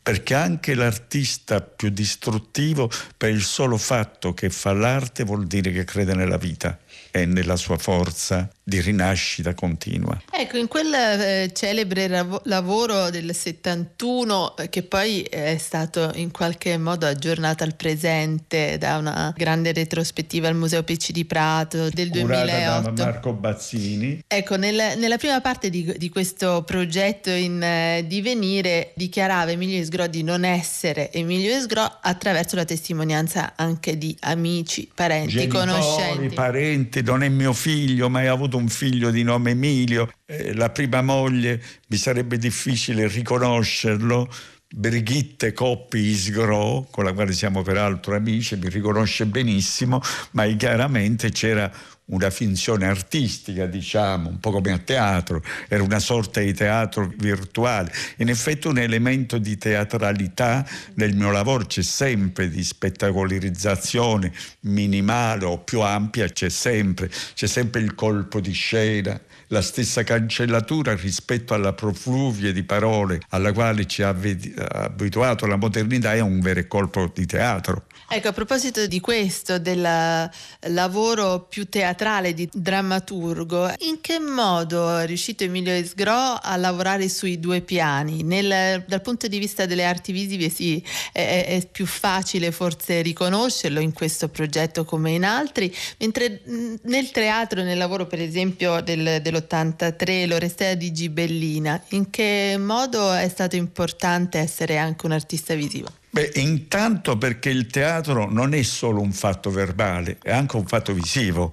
Perché 0.00 0.34
anche 0.34 0.74
l'artista 0.74 1.60
più 1.60 1.90
distruttivo 1.90 2.90
per 3.16 3.30
il 3.30 3.42
solo 3.42 3.76
fatto 3.76 4.32
che 4.32 4.48
fa 4.48 4.72
l'arte 4.72 5.24
vuol 5.24 5.46
dire 5.46 5.70
che 5.70 5.84
crede 5.84 6.14
nella 6.14 6.38
vita 6.38 6.78
e 7.20 7.26
nella 7.26 7.56
sua 7.56 7.76
forza 7.78 8.48
di 8.68 8.80
rinascita 8.82 9.54
continua. 9.54 10.20
Ecco, 10.30 10.58
in 10.58 10.68
quel 10.68 10.92
eh, 10.92 11.50
celebre 11.54 12.06
rav- 12.06 12.42
lavoro 12.44 13.08
del 13.08 13.34
71, 13.34 14.56
eh, 14.58 14.68
che 14.68 14.82
poi 14.82 15.22
è 15.22 15.56
stato 15.56 16.12
in 16.16 16.30
qualche 16.30 16.76
modo 16.76 17.06
aggiornato 17.06 17.64
al 17.64 17.74
presente 17.74 18.76
da 18.76 18.98
una 18.98 19.32
grande 19.34 19.72
retrospettiva 19.72 20.48
al 20.48 20.54
Museo 20.54 20.82
PC 20.82 21.12
di 21.12 21.24
Prato 21.24 21.88
del 21.88 22.10
Curata 22.10 22.44
2008. 22.44 22.90
da 22.90 23.04
Marco 23.04 23.32
Bazzini. 23.32 24.22
Ecco, 24.26 24.56
nel, 24.56 24.98
nella 24.98 25.16
prima 25.16 25.40
parte 25.40 25.70
di, 25.70 25.94
di 25.96 26.10
questo 26.10 26.62
progetto 26.66 27.30
in 27.30 27.62
eh, 27.62 28.04
divenire 28.06 28.92
dichiarava 28.96 29.50
Emilio 29.50 29.80
Esgro 29.80 30.06
di 30.08 30.22
non 30.22 30.44
essere 30.44 31.10
Emilio 31.10 31.54
Esgro 31.54 31.90
attraverso 32.02 32.54
la 32.56 32.66
testimonianza 32.66 33.54
anche 33.56 33.96
di 33.96 34.14
amici, 34.20 34.90
parenti, 34.94 35.32
Genitori, 35.32 35.70
conoscenti. 35.70 36.34
parenti, 36.34 37.02
non 37.08 37.22
è 37.22 37.28
mio 37.28 37.54
figlio, 37.54 38.10
ma 38.10 38.20
hai 38.20 38.26
avuto 38.26 38.58
un 38.58 38.68
figlio 38.68 39.10
di 39.10 39.22
nome 39.22 39.52
Emilio, 39.52 40.10
eh, 40.26 40.54
la 40.54 40.68
prima 40.70 41.00
moglie 41.00 41.62
mi 41.88 41.96
sarebbe 41.96 42.36
difficile 42.36 43.08
riconoscerlo. 43.08 44.28
Brigitte 44.70 45.54
Coppi 45.54 45.98
Isgro, 45.98 46.86
con 46.90 47.04
la 47.04 47.14
quale 47.14 47.32
siamo 47.32 47.62
peraltro 47.62 48.14
amici, 48.14 48.56
mi 48.56 48.68
riconosce 48.68 49.24
benissimo, 49.24 49.98
ma 50.32 50.44
chiaramente 50.48 51.30
c'era 51.30 51.72
una 52.08 52.30
finzione 52.30 52.86
artistica, 52.86 53.66
diciamo, 53.66 54.28
un 54.28 54.40
po' 54.40 54.50
come 54.50 54.72
a 54.72 54.78
teatro, 54.78 55.42
era 55.68 55.82
una 55.82 55.98
sorta 55.98 56.40
di 56.40 56.54
teatro 56.54 57.10
virtuale. 57.16 57.92
In 58.16 58.28
effetti 58.28 58.66
un 58.66 58.78
elemento 58.78 59.38
di 59.38 59.58
teatralità 59.58 60.66
nel 60.94 61.14
mio 61.14 61.30
lavoro 61.30 61.66
c'è 61.66 61.82
sempre, 61.82 62.48
di 62.48 62.62
spettacolarizzazione 62.64 64.32
minimale 64.60 65.44
o 65.44 65.58
più 65.58 65.80
ampia 65.80 66.28
c'è 66.28 66.48
sempre, 66.48 67.10
c'è 67.34 67.46
sempre 67.46 67.80
il 67.80 67.94
colpo 67.94 68.40
di 68.40 68.52
scena, 68.52 69.20
la 69.48 69.62
stessa 69.62 70.02
cancellatura 70.02 70.94
rispetto 70.94 71.54
alla 71.54 71.72
profluvie 71.72 72.52
di 72.52 72.62
parole 72.62 73.20
alla 73.30 73.52
quale 73.52 73.86
ci 73.86 74.02
ha 74.02 74.08
abituato 74.08 75.46
la 75.46 75.56
modernità 75.56 76.14
è 76.14 76.20
un 76.20 76.40
vero 76.40 76.66
colpo 76.66 77.10
di 77.14 77.26
teatro. 77.26 77.84
Ecco, 78.10 78.28
a 78.28 78.32
proposito 78.32 78.86
di 78.86 79.00
questo, 79.00 79.58
del 79.58 80.30
lavoro 80.68 81.40
più 81.46 81.68
teatrale 81.68 82.32
di 82.32 82.48
drammaturgo, 82.50 83.70
in 83.80 84.00
che 84.00 84.18
modo 84.18 84.96
è 84.96 85.04
riuscito 85.04 85.44
Emilio 85.44 85.72
Esgro 85.72 86.38
a 86.40 86.56
lavorare 86.56 87.06
sui 87.10 87.38
due 87.38 87.60
piani? 87.60 88.22
Nel, 88.22 88.82
dal 88.88 89.02
punto 89.02 89.26
di 89.28 89.38
vista 89.38 89.66
delle 89.66 89.84
arti 89.84 90.12
visive 90.12 90.48
sì, 90.48 90.82
è, 91.12 91.44
è, 91.48 91.68
più 91.70 91.84
facile 91.84 92.50
forse 92.50 93.02
riconoscerlo 93.02 93.78
in 93.78 93.92
questo 93.92 94.30
progetto 94.30 94.86
come 94.86 95.10
in 95.10 95.24
altri, 95.26 95.70
mentre 95.98 96.40
nel 96.84 97.10
teatro, 97.10 97.62
nel 97.62 97.76
lavoro 97.76 98.06
per 98.06 98.22
esempio 98.22 98.80
del, 98.80 99.20
dell'83, 99.20 100.26
l'Orestea 100.26 100.74
di 100.74 100.92
Gibellina, 100.92 101.78
in 101.88 102.08
che 102.08 102.56
modo 102.58 103.12
è 103.12 103.28
stato 103.28 103.56
importante 103.56 104.38
essere 104.38 104.78
anche 104.78 105.04
un 105.04 105.12
artista 105.12 105.52
visivo? 105.52 105.88
Beh, 106.10 106.32
intanto 106.36 107.18
perché 107.18 107.50
il 107.50 107.66
teatro 107.66 108.30
non 108.30 108.54
è 108.54 108.62
solo 108.62 109.00
un 109.00 109.12
fatto 109.12 109.50
verbale, 109.50 110.18
è 110.22 110.32
anche 110.32 110.56
un 110.56 110.66
fatto 110.66 110.92
visivo. 110.92 111.52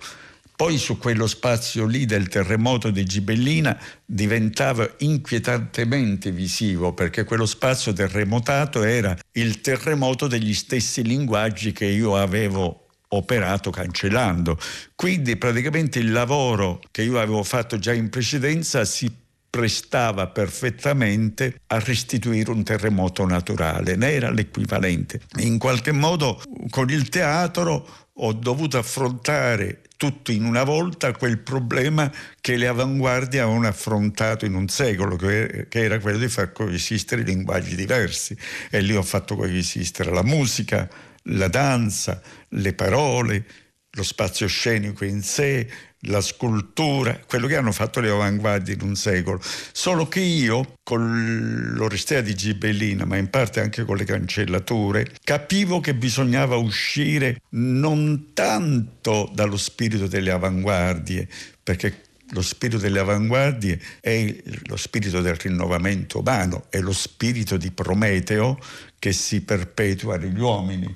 Poi 0.56 0.78
su 0.78 0.98
quello 0.98 1.28
spazio 1.28 1.86
lì 1.86 2.06
del 2.06 2.30
terremoto 2.30 2.90
di 2.90 3.04
Gibellina 3.04 3.78
diventava 4.06 4.90
inquietantemente 5.00 6.32
visivo 6.32 6.94
perché 6.94 7.26
quello 7.26 7.46
spazio 7.46 7.92
terremotato 7.92 8.82
era 8.84 9.18
il 9.34 9.60
terremoto 9.60 10.28
degli 10.28 10.54
stessi 10.54 11.04
linguaggi 11.04 11.74
che 11.74 11.86
io 11.86 12.16
avevo 12.16 12.88
operato 13.10 13.70
cancellando. 13.70 14.58
Quindi 14.96 15.36
praticamente 15.36 16.00
il 16.00 16.14
lavoro 16.14 16.80
che 16.90 17.02
io 17.02 17.20
avevo 17.20 17.44
fatto 17.44 17.78
già 17.78 17.92
in 17.92 18.10
precedenza 18.10 18.86
si 18.86 19.12
prestava 19.56 20.28
perfettamente 20.28 21.62
a 21.68 21.80
restituire 21.80 22.52
un 22.52 22.66
terremoto 22.66 23.26
naturale, 23.26 23.96
ne 23.96 24.12
era 24.12 24.30
l'equivalente. 24.30 25.22
In 25.38 25.58
qualche 25.60 25.94
modo 25.94 26.42
con 26.70 26.90
il 26.90 27.08
teatro 27.08 28.10
ho 28.12 28.34
dovuto 28.34 28.78
affrontare 28.78 29.84
tutto 29.96 30.34
in 30.34 30.44
una 30.44 30.66
volta 30.66 31.14
quel 31.14 31.40
problema 31.40 32.12
che 32.42 32.58
le 32.58 32.68
avanguardie 32.68 33.40
avevano 33.40 33.68
affrontato 33.68 34.44
in 34.46 34.56
un 34.56 34.68
secolo, 34.68 35.16
che 35.16 35.68
era 35.70 36.00
quello 36.00 36.18
di 36.18 36.28
far 36.28 36.52
coesistere 36.52 37.22
linguaggi 37.22 37.78
diversi. 37.78 38.38
E 38.70 38.82
lì 38.82 38.94
ho 38.94 39.04
fatto 39.04 39.38
coesistere 39.38 40.12
la 40.12 40.24
musica, 40.24 40.90
la 41.30 41.48
danza, 41.48 42.22
le 42.50 42.74
parole, 42.74 43.46
lo 43.92 44.04
spazio 44.04 44.48
scenico 44.48 45.06
in 45.06 45.22
sé, 45.22 45.66
la 46.06 46.22
scultura, 46.22 47.20
quello 47.28 47.48
che 47.48 47.56
hanno 47.56 47.72
fatto 47.72 48.00
le 48.00 48.10
avanguardie 48.10 48.74
in 48.74 48.82
un 48.82 48.96
secolo. 48.96 49.40
Solo 49.72 50.08
che 50.08 50.20
io, 50.20 50.76
con 50.84 51.74
l'Orestea 51.76 52.22
di 52.22 52.36
Gibellina, 52.36 53.06
ma 53.06 53.18
in 53.18 53.30
parte 53.30 53.60
anche 53.60 53.86
con 53.86 53.98
le 53.98 54.06
cancellature, 54.06 55.12
capivo 55.24 55.80
che 55.80 55.94
bisognava 55.94 56.56
uscire 56.56 57.42
non 57.50 58.32
tanto 58.34 59.30
dallo 59.34 59.58
spirito 59.58 60.08
delle 60.08 60.32
avanguardie, 60.32 61.28
perché 61.62 62.02
lo 62.30 62.42
spirito 62.42 62.80
delle 62.80 63.00
avanguardie 63.00 63.80
è 64.02 64.36
lo 64.66 64.78
spirito 64.78 65.22
del 65.22 65.36
rinnovamento 65.36 66.20
umano, 66.20 66.66
è 66.70 66.80
lo 66.80 66.94
spirito 66.94 67.56
di 67.58 67.72
Prometeo 67.72 68.60
che 68.98 69.14
si 69.14 69.42
perpetua 69.42 70.18
negli 70.18 70.40
uomini. 70.40 70.96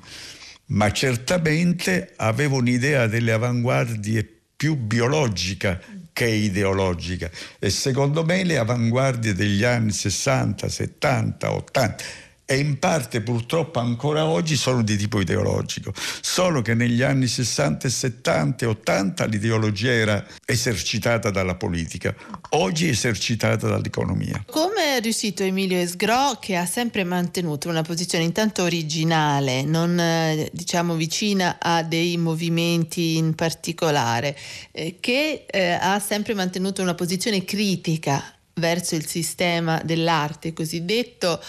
Ma 0.72 0.92
certamente 0.92 2.14
avevo 2.16 2.58
un'idea 2.58 3.08
delle 3.08 3.32
avanguardie 3.32 4.39
più 4.60 4.76
biologica 4.76 5.80
che 6.12 6.28
ideologica. 6.28 7.32
E 7.60 7.70
secondo 7.70 8.26
me 8.26 8.44
le 8.44 8.58
avanguardie 8.58 9.34
degli 9.34 9.64
anni 9.64 9.94
60, 9.94 10.68
70, 10.68 11.54
80 11.54 12.04
e 12.52 12.58
in 12.58 12.80
parte 12.80 13.22
purtroppo 13.22 13.78
ancora 13.78 14.26
oggi 14.26 14.56
sono 14.56 14.82
di 14.82 14.98
tipo 14.98 15.22
ideologico, 15.22 15.94
solo 16.20 16.64
che 16.64 16.74
negli 16.74 17.04
anni 17.04 17.28
60, 17.28 17.88
70 17.88 18.66
e 18.66 18.68
80 18.68 19.26
l'ideologia 19.26 19.92
era 19.92 20.26
esercitata 20.46 21.30
dalla 21.30 21.54
politica, 21.54 22.16
oggi 22.50 22.88
esercitata 22.88 23.68
dall'economia. 23.68 24.44
Come 24.50 24.98
è 24.98 25.00
riuscito 25.00 25.44
Emilio 25.44 25.78
Esgro 25.78 26.40
che 26.40 26.56
ha 26.56 26.66
sempre 26.66 27.04
mantenuto 27.04 27.70
una 27.70 27.84
posizione 27.84 28.24
intanto 28.24 28.64
originale, 28.64 29.62
non 29.62 30.00
eh, 30.00 30.50
diciamo 30.52 30.96
vicina 30.96 31.58
a 31.62 31.84
dei 31.84 32.18
movimenti 32.18 33.18
in 33.18 33.36
particolare, 33.36 34.36
eh, 34.72 34.98
che 35.00 35.46
eh, 35.46 35.70
ha 35.80 36.00
sempre 36.00 36.34
mantenuto 36.34 36.82
una 36.82 36.96
posizione 36.96 37.46
critica 37.46 38.24
verso 38.56 38.96
il 38.96 39.06
sistema 39.06 39.80
dell'arte 39.86 40.52
cosiddetto 40.52 41.40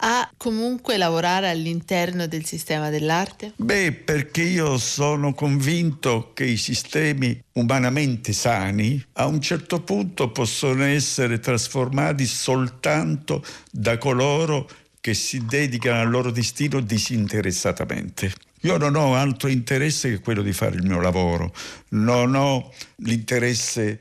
a 0.00 0.30
comunque 0.36 0.96
lavorare 0.96 1.50
all'interno 1.50 2.26
del 2.26 2.44
sistema 2.44 2.90
dell'arte? 2.90 3.52
Beh, 3.56 3.92
perché 3.92 4.42
io 4.42 4.78
sono 4.78 5.34
convinto 5.34 6.32
che 6.34 6.44
i 6.44 6.56
sistemi 6.56 7.42
umanamente 7.52 8.32
sani 8.32 9.02
a 9.14 9.26
un 9.26 9.40
certo 9.40 9.82
punto 9.82 10.30
possono 10.30 10.84
essere 10.84 11.38
trasformati 11.38 12.26
soltanto 12.26 13.44
da 13.70 13.98
coloro 13.98 14.68
che 15.00 15.14
si 15.14 15.44
dedicano 15.46 16.00
al 16.00 16.10
loro 16.10 16.30
destino 16.30 16.80
disinteressatamente. 16.80 18.32
Io 18.62 18.76
non 18.76 18.94
ho 18.96 19.14
altro 19.14 19.48
interesse 19.48 20.10
che 20.10 20.20
quello 20.20 20.42
di 20.42 20.52
fare 20.52 20.76
il 20.76 20.84
mio 20.84 21.00
lavoro, 21.00 21.52
non 21.90 22.34
ho 22.34 22.72
l'interesse 22.96 24.00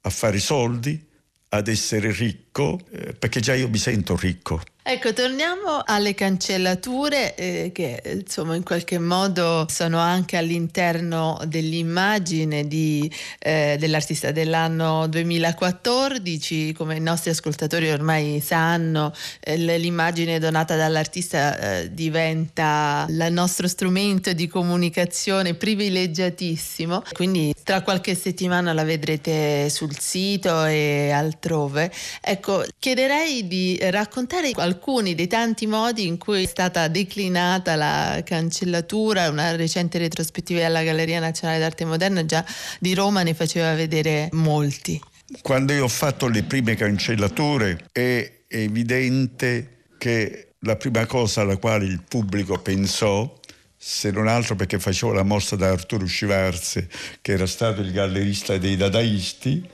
a 0.00 0.10
fare 0.10 0.38
soldi, 0.38 1.08
ad 1.52 1.68
essere 1.68 2.12
ricco, 2.12 2.78
eh, 2.90 3.12
perché 3.12 3.40
già 3.40 3.54
io 3.54 3.68
mi 3.68 3.78
sento 3.78 4.16
ricco. 4.16 4.62
Ecco, 4.92 5.12
torniamo 5.12 5.82
alle 5.84 6.14
cancellature 6.14 7.36
eh, 7.36 7.70
che 7.72 8.02
insomma 8.06 8.56
in 8.56 8.64
qualche 8.64 8.98
modo 8.98 9.64
sono 9.70 9.98
anche 9.98 10.36
all'interno 10.36 11.40
dell'immagine 11.46 12.66
di, 12.66 13.08
eh, 13.38 13.76
dell'artista 13.78 14.32
dell'anno 14.32 15.06
2014, 15.06 16.72
come 16.72 16.96
i 16.96 17.00
nostri 17.00 17.30
ascoltatori 17.30 17.88
ormai 17.88 18.40
sanno, 18.40 19.14
eh, 19.38 19.56
l'immagine 19.56 20.40
donata 20.40 20.74
dall'artista 20.74 21.56
eh, 21.82 21.94
diventa 21.94 23.06
il 23.08 23.28
nostro 23.30 23.68
strumento 23.68 24.32
di 24.32 24.48
comunicazione 24.48 25.54
privilegiatissimo, 25.54 27.04
quindi 27.12 27.54
tra 27.70 27.82
qualche 27.82 28.16
settimana 28.16 28.72
la 28.72 28.82
vedrete 28.82 29.70
sul 29.70 29.96
sito 29.96 30.64
e 30.64 31.12
altrove. 31.12 31.92
Ecco, 32.20 32.64
chiederei 32.80 33.46
di 33.46 33.78
raccontare 33.80 34.50
alcuni 34.56 35.14
dei 35.14 35.28
tanti 35.28 35.68
modi 35.68 36.08
in 36.08 36.18
cui 36.18 36.42
è 36.42 36.46
stata 36.46 36.88
declinata 36.88 37.76
la 37.76 38.22
cancellatura, 38.24 39.28
una 39.28 39.54
recente 39.54 39.98
retrospettiva 39.98 40.66
alla 40.66 40.82
Galleria 40.82 41.20
Nazionale 41.20 41.60
d'Arte 41.60 41.84
Moderna 41.84 42.26
già 42.26 42.44
di 42.80 42.92
Roma 42.92 43.22
ne 43.22 43.34
faceva 43.34 43.72
vedere 43.74 44.30
molti. 44.32 45.00
Quando 45.40 45.72
io 45.72 45.84
ho 45.84 45.88
fatto 45.88 46.26
le 46.26 46.42
prime 46.42 46.74
cancellature 46.74 47.86
è 47.92 48.32
evidente 48.48 49.84
che 49.96 50.54
la 50.62 50.74
prima 50.74 51.06
cosa 51.06 51.42
alla 51.42 51.56
quale 51.56 51.84
il 51.84 52.02
pubblico 52.02 52.58
pensò 52.58 53.39
se 53.82 54.10
non 54.10 54.28
altro 54.28 54.56
perché 54.56 54.78
facevo 54.78 55.14
la 55.14 55.22
mossa 55.22 55.56
da 55.56 55.70
Arturo 55.70 56.04
Scivarze, 56.04 56.86
che 57.22 57.32
era 57.32 57.46
stato 57.46 57.80
il 57.80 57.92
gallerista 57.92 58.58
dei 58.58 58.76
dadaisti, 58.76 59.66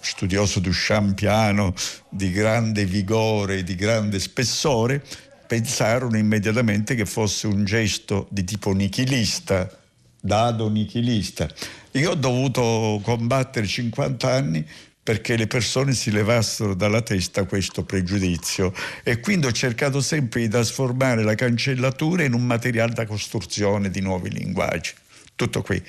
studioso 0.00 0.60
di 0.60 0.68
Champiano, 0.70 1.72
di 2.10 2.30
grande 2.30 2.84
vigore, 2.84 3.62
di 3.62 3.76
grande 3.76 4.18
spessore, 4.18 5.02
pensarono 5.46 6.18
immediatamente 6.18 6.94
che 6.94 7.06
fosse 7.06 7.46
un 7.46 7.64
gesto 7.64 8.28
di 8.30 8.44
tipo 8.44 8.72
nichilista, 8.72 9.70
dado 10.20 10.68
nichilista. 10.68 11.48
Io 11.92 12.10
ho 12.10 12.16
dovuto 12.16 13.00
combattere 13.02 13.66
50 13.66 14.30
anni 14.30 14.66
perché 15.04 15.36
le 15.36 15.46
persone 15.46 15.92
si 15.92 16.10
levassero 16.10 16.74
dalla 16.74 17.02
testa 17.02 17.44
questo 17.44 17.84
pregiudizio 17.84 18.72
e 19.02 19.20
quindi 19.20 19.46
ho 19.46 19.52
cercato 19.52 20.00
sempre 20.00 20.40
di 20.40 20.48
trasformare 20.48 21.22
la 21.22 21.34
cancellatura 21.34 22.24
in 22.24 22.32
un 22.32 22.44
materiale 22.46 22.94
da 22.94 23.06
costruzione 23.06 23.90
di 23.90 24.00
nuovi 24.00 24.30
linguaggi. 24.30 24.92
Tutto 25.36 25.60
qui. 25.60 25.80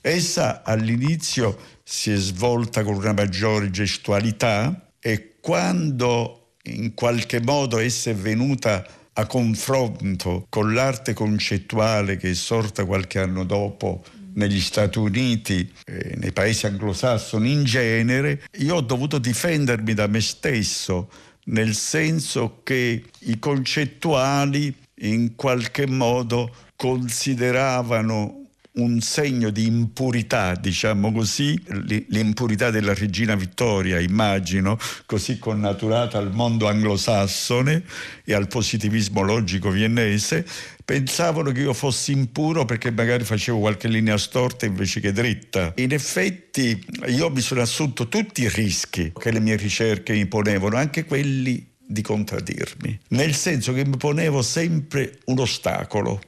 Essa 0.00 0.62
all'inizio 0.64 1.58
si 1.84 2.10
è 2.10 2.16
svolta 2.16 2.82
con 2.82 2.94
una 2.94 3.12
maggiore 3.12 3.70
gestualità 3.70 4.88
e 4.98 5.36
quando 5.40 6.54
in 6.64 6.94
qualche 6.94 7.42
modo 7.42 7.78
essa 7.78 8.08
è 8.08 8.14
venuta 8.14 8.86
a 9.12 9.26
confronto 9.26 10.46
con 10.48 10.72
l'arte 10.72 11.12
concettuale 11.12 12.16
che 12.16 12.30
è 12.30 12.34
sorta 12.34 12.86
qualche 12.86 13.18
anno 13.18 13.44
dopo 13.44 14.02
negli 14.34 14.60
Stati 14.60 14.98
Uniti, 14.98 15.70
e 15.84 16.14
nei 16.16 16.32
paesi 16.32 16.66
anglosassoni 16.66 17.52
in 17.52 17.64
genere, 17.64 18.44
io 18.58 18.76
ho 18.76 18.80
dovuto 18.80 19.18
difendermi 19.18 19.94
da 19.94 20.06
me 20.06 20.20
stesso, 20.20 21.10
nel 21.46 21.74
senso 21.74 22.60
che 22.62 23.04
i 23.20 23.38
concettuali 23.38 24.74
in 25.00 25.34
qualche 25.34 25.86
modo 25.86 26.54
consideravano 26.76 28.44
un 28.76 29.00
segno 29.00 29.50
di 29.50 29.66
impurità, 29.66 30.56
diciamo 30.56 31.12
così, 31.12 31.60
l'impurità 32.08 32.70
della 32.70 32.92
regina 32.92 33.36
Vittoria, 33.36 34.00
immagino, 34.00 34.76
così 35.06 35.38
connaturata 35.38 36.18
al 36.18 36.32
mondo 36.32 36.66
anglosassone 36.66 37.84
e 38.24 38.34
al 38.34 38.48
positivismo 38.48 39.22
logico 39.22 39.70
viennese, 39.70 40.44
pensavano 40.84 41.50
che 41.50 41.60
io 41.60 41.72
fossi 41.72 42.12
impuro 42.12 42.64
perché 42.64 42.90
magari 42.90 43.24
facevo 43.24 43.58
qualche 43.58 43.88
linea 43.88 44.18
storta 44.18 44.66
invece 44.66 45.00
che 45.00 45.12
dritta. 45.12 45.72
In 45.76 45.92
effetti 45.92 46.84
io 47.06 47.30
mi 47.30 47.40
sono 47.40 47.62
assunto 47.62 48.08
tutti 48.08 48.42
i 48.42 48.48
rischi 48.48 49.12
che 49.18 49.30
le 49.30 49.40
mie 49.40 49.56
ricerche 49.56 50.12
mi 50.12 50.26
ponevano, 50.26 50.76
anche 50.76 51.04
quelli 51.04 51.72
di 51.86 52.02
contraddirmi, 52.02 52.98
nel 53.08 53.34
senso 53.34 53.72
che 53.72 53.84
mi 53.84 53.96
ponevo 53.96 54.42
sempre 54.42 55.18
un 55.26 55.38
ostacolo 55.38 56.20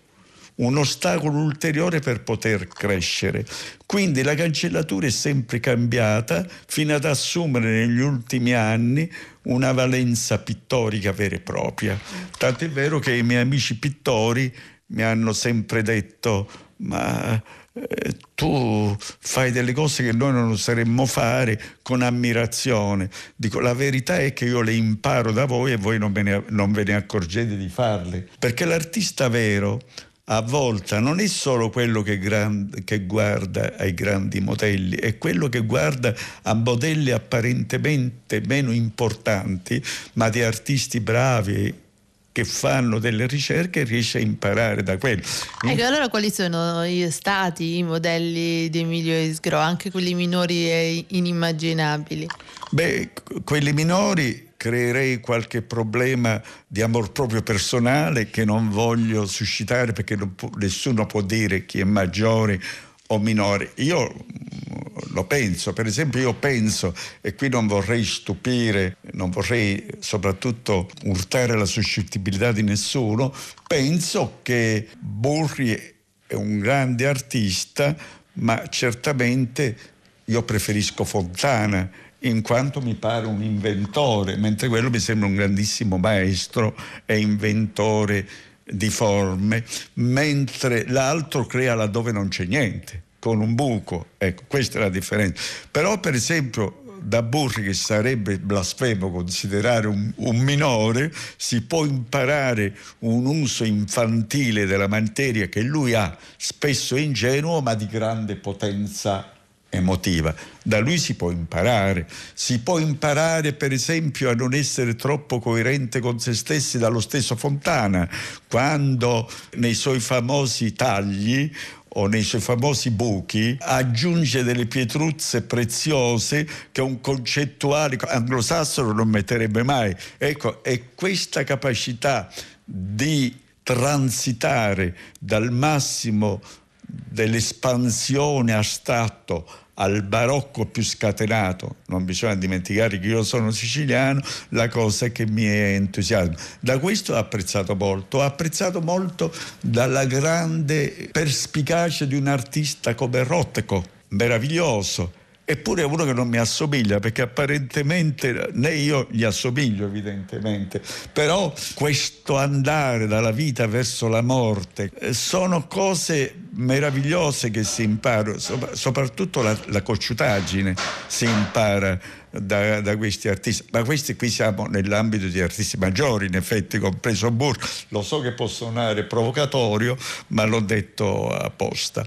un 0.57 0.77
ostacolo 0.79 1.38
ulteriore 1.38 2.01
per 2.01 2.23
poter 2.23 2.69
crescere. 2.69 3.45
Quindi 3.85 4.23
la 4.23 4.35
cancellatura 4.35 5.07
è 5.07 5.11
sempre 5.11 5.61
cambiata 5.61 6.47
fino 6.66 6.95
ad 6.95 7.05
assumere 7.05 7.87
negli 7.87 8.01
ultimi 8.01 8.53
anni 8.53 9.11
una 9.42 9.73
valenza 9.73 10.38
pittorica 10.38 11.12
vera 11.12 11.37
e 11.37 11.40
propria. 11.40 11.99
Tant'è 12.37 12.69
vero 12.69 12.99
che 12.99 13.14
i 13.14 13.23
miei 13.23 13.42
amici 13.42 13.77
pittori 13.79 14.53
mi 14.88 15.03
hanno 15.03 15.33
sempre 15.33 15.83
detto 15.83 16.49
ma 16.79 17.42
eh, 17.73 18.16
tu 18.35 18.97
fai 18.99 19.51
delle 19.51 19.73
cose 19.73 20.03
che 20.03 20.12
noi 20.12 20.33
non 20.33 20.51
oseremmo 20.51 21.07
fare 21.07 21.61
con 21.83 22.03
ammirazione. 22.03 23.09
Dico, 23.35 23.61
la 23.61 23.75
verità 23.75 24.19
è 24.19 24.33
che 24.33 24.47
io 24.47 24.61
le 24.61 24.73
imparo 24.73 25.33
da 25.33 25.45
voi 25.45 25.73
e 25.73 25.77
voi 25.77 25.99
non, 25.99 26.12
ne, 26.12 26.45
non 26.49 26.73
ve 26.73 26.85
ne 26.85 26.95
accorgete 26.95 27.57
di 27.57 27.69
farle. 27.69 28.29
Perché 28.38 28.64
l'artista 28.64 29.29
vero 29.29 29.81
a 30.29 30.41
volte 30.41 30.99
non 30.99 31.21
è 31.21 31.27
solo 31.29 31.71
quello 31.71 32.03
che, 32.03 32.19
grand, 32.19 32.83
che, 32.85 33.05
guarda 33.07 33.75
ai 33.77 33.95
grandi 33.95 34.41
modelli, 34.41 34.97
è 34.97 35.19
quello 35.19 35.49
che 35.49 35.61
guarda 35.61 36.12
a 36.43 36.55
modelli 36.55 37.12
apparentemente 37.12 38.43
meno 38.45 38.73
importanti, 38.73 39.83
ma 40.15 40.29
di 40.29 40.43
artisti 40.43 40.99
bravi 40.99 41.85
che 42.33 42.45
fanno 42.45 42.99
delle 42.99 43.27
ricerche 43.27 43.81
e 43.81 43.85
riesce 43.85 44.19
a 44.19 44.21
imparare 44.21 44.83
da 44.83 44.99
quello. 44.99 45.23
Ecco, 45.65 45.85
allora 45.85 46.09
quali 46.09 46.31
sono 46.31 46.85
stati 47.09 47.79
i 47.79 47.83
modelli 47.83 48.69
di 48.69 48.81
Emilio 48.81 49.19
Isgro, 49.19 49.59
anche 49.59 49.91
quelli 49.91 50.15
minori 50.15 50.69
e 50.69 51.05
inimmaginabili? 51.07 52.27
Beh, 52.71 53.11
quelli 53.45 53.73
minori 53.73 54.46
creerei 54.57 55.21
qualche 55.21 55.62
problema 55.62 56.42
di 56.66 56.83
amor 56.83 57.12
proprio 57.12 57.42
personale 57.42 58.31
che 58.31 58.45
non 58.45 58.71
voglio 58.71 59.27
suscitare 59.27 59.92
perché 59.92 60.16
può, 60.16 60.51
nessuno 60.57 61.07
può 61.07 61.21
dire 61.21 61.66
chi 61.66 61.81
è 61.81 61.85
maggiore 61.85 62.61
o 63.09 63.19
minore. 63.19 63.73
Io 63.77 64.12
mm, 64.12 65.12
lo 65.12 65.25
penso, 65.25 65.73
per 65.73 65.87
esempio 65.87 66.21
io 66.21 66.35
penso, 66.35 66.95
e 67.21 67.35
qui 67.35 67.49
non 67.49 67.66
vorrei 67.66 68.05
stupire, 68.05 68.97
non 69.12 69.31
vorrei 69.31 69.87
soprattutto 70.01 70.88
urtare 71.05 71.57
la 71.57 71.66
suscettibilità 71.66 72.53
di 72.53 72.62
nessuno, 72.62 73.33
penso 73.66 74.38
che 74.42 74.88
Burri 74.99 75.95
è 76.27 76.35
un 76.35 76.59
grande 76.59 77.07
artista, 77.07 77.95
ma 78.35 78.66
certamente 78.69 79.95
io 80.25 80.42
preferisco 80.42 81.05
Fontana 81.05 81.88
in 82.29 82.43
quanto 82.43 82.81
mi 82.81 82.95
pare 82.95 83.27
un 83.27 83.43
inventore, 83.43 84.37
mentre 84.37 84.69
quello 84.69 84.91
mi 84.91 84.99
sembra 84.99 85.29
un 85.29 85.35
grandissimo 85.35 85.97
maestro 85.97 86.77
e 87.05 87.19
inventore 87.19 88.27
di 88.65 88.91
forme, 88.91 89.65
mentre 89.95 90.87
l'altro 90.89 91.47
crea 91.47 91.75
laddove 91.75 92.12
non 92.12 92.29
c'è 92.29 92.45
niente, 92.45 93.03
con 93.19 93.41
un 93.41 93.55
buco. 93.55 94.07
Ecco, 94.19 94.45
questa 94.47 94.79
è 94.79 94.81
la 94.83 94.89
differenza. 94.89 95.41
Però, 95.71 95.99
per 96.01 96.15
esempio, 96.15 96.83
da 97.01 97.23
Burri, 97.23 97.62
che 97.62 97.75
sarebbe 97.75 98.39
blasfemo 98.39 99.11
considerare 99.11 99.87
un, 99.87 100.12
un, 100.17 100.37
minore, 100.39 101.12
si 101.37 101.62
può 101.62 101.85
imparare 101.85 102.77
un 103.01 103.27
uso 103.27 103.62
infantile 103.65 104.67
della 104.67 104.89
materia 104.89 105.47
che 105.47 105.61
lui 105.61 105.95
ha, 105.95 106.17
spesso 106.37 106.97
ingenuo, 106.97 107.61
ma 107.61 107.75
di 107.75 107.87
grande 107.87 108.35
potenza 108.35 109.36
emotiva. 109.69 110.35
Da 110.63 110.79
lui 110.79 110.99
si 110.99 111.15
può 111.15 111.31
imparare. 111.31 112.07
Si 112.35 112.61
può 112.61 112.79
imparare, 112.79 113.53
per 113.53 113.73
esempio, 113.73 114.31
a 114.31 114.35
non 114.35 114.55
essere 114.55 114.97
troppo 114.97 115.39
coerente 115.39 116.01
con 116.01 116.19
se 116.19 116.35
stessi 116.35 116.79
dallo 116.79 117.01
stesso 117.01 117.37
Fontana, 117.37 118.09
quando 118.49 119.31
nei 119.57 119.75
suoi 119.75 120.01
famosi 120.01 120.73
tagli 120.73 121.51
o 121.99 122.07
nei 122.09 122.23
suoi 122.23 122.43
famosi 122.43 122.91
buchi 122.91 123.57
aggiunge 123.59 124.43
delle 124.43 124.67
pietruzze 124.67 125.43
preziose 125.43 126.47
che 126.71 126.83
un 126.83 127.01
concettuale 127.01 127.97
anglosassone 128.01 128.93
non 128.93 129.09
metterebbe 129.09 129.63
mai. 129.63 129.95
Ecco, 130.19 130.63
è 130.63 130.95
questa 130.95 131.43
capacità 131.45 132.31
di 132.63 133.35
transitare 133.63 134.95
dal 135.19 135.51
massimo 135.51 136.41
dell'espansione 136.87 138.53
astratto 138.53 139.46
al 139.79 140.03
barocco 140.03 140.66
più 140.66 140.83
scatenato, 140.83 141.77
non 141.87 142.05
bisogna 142.05 142.35
dimenticare 142.35 142.99
che 142.99 143.07
io 143.07 143.22
sono 143.22 143.51
siciliano, 143.51 144.22
la 144.51 144.68
cosa 144.68 145.09
che 145.09 145.27
mi 145.27 145.44
è 145.44 145.75
entusiasmo. 145.75 146.35
Da 146.61 146.79
questo 146.79 147.14
ho 147.14 147.18
apprezzato 147.18 147.75
molto, 147.75 148.18
ho 148.18 148.22
apprezzato 148.22 148.81
molto 148.81 149.33
dalla 149.61 150.05
grande 150.07 151.09
perspicacia 151.12 152.07
di 152.07 152.14
un 152.14 152.27
artista 152.27 152.94
come 152.94 153.22
Rotteco, 153.22 153.85
meraviglioso, 154.09 155.16
eppure 155.49 155.83
è 155.83 155.85
uno 155.85 156.05
che 156.05 156.13
non 156.13 156.29
mi 156.29 156.39
assomiglia 156.39 156.99
perché 156.99 157.23
apparentemente 157.23 158.51
né 158.55 158.75
io 158.75 159.07
gli 159.11 159.23
assomiglio 159.23 159.87
evidentemente, 159.87 160.83
però 161.13 161.55
questo 161.75 162.37
andare 162.37 163.07
dalla 163.07 163.31
vita 163.31 163.69
verso 163.69 164.09
la 164.09 164.23
morte 164.23 164.91
eh, 164.99 165.15
sono 165.15 165.69
cose 165.69 166.35
meravigliose 166.51 167.51
che 167.51 167.63
si 167.63 167.85
imparano, 167.85 168.39
soprattutto 168.73 169.41
la, 169.41 169.57
la 169.67 169.83
cocciutaggine 169.83 170.75
si 171.07 171.27
impara 171.27 171.97
da, 172.31 172.81
da, 172.81 172.97
questi 172.97 173.29
artisti, 173.29 173.69
ma 173.71 173.85
questi 173.85 174.17
qui 174.17 174.29
siamo 174.29 174.67
nell'ambito 174.67 175.27
di 175.27 175.41
artisti 175.41 175.77
maggiori, 175.77 176.27
in 176.27 176.35
effetti 176.35 176.79
compreso 176.79 177.31
Burr, 177.31 177.57
lo 177.89 178.03
so 178.03 178.21
che 178.21 178.33
può 178.33 178.49
suonare 178.49 179.05
provocatorio, 179.05 179.97
ma 180.29 180.45
l'ho 180.45 180.61
detto 180.61 181.29
apposta. 181.29 182.07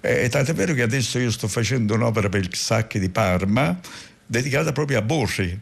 Eh, 0.00 0.28
tant'è 0.28 0.52
vero 0.54 0.74
che 0.74 0.82
adesso 0.82 1.18
io 1.18 1.30
sto 1.30 1.48
facendo 1.48 1.94
un'opera 1.94 2.28
per 2.28 2.40
il 2.40 2.54
Sacchi 2.54 3.00
di 3.00 3.08
Parma 3.08 3.78
dedicata 4.24 4.70
proprio 4.72 4.98
a 4.98 5.02
Burri, 5.02 5.58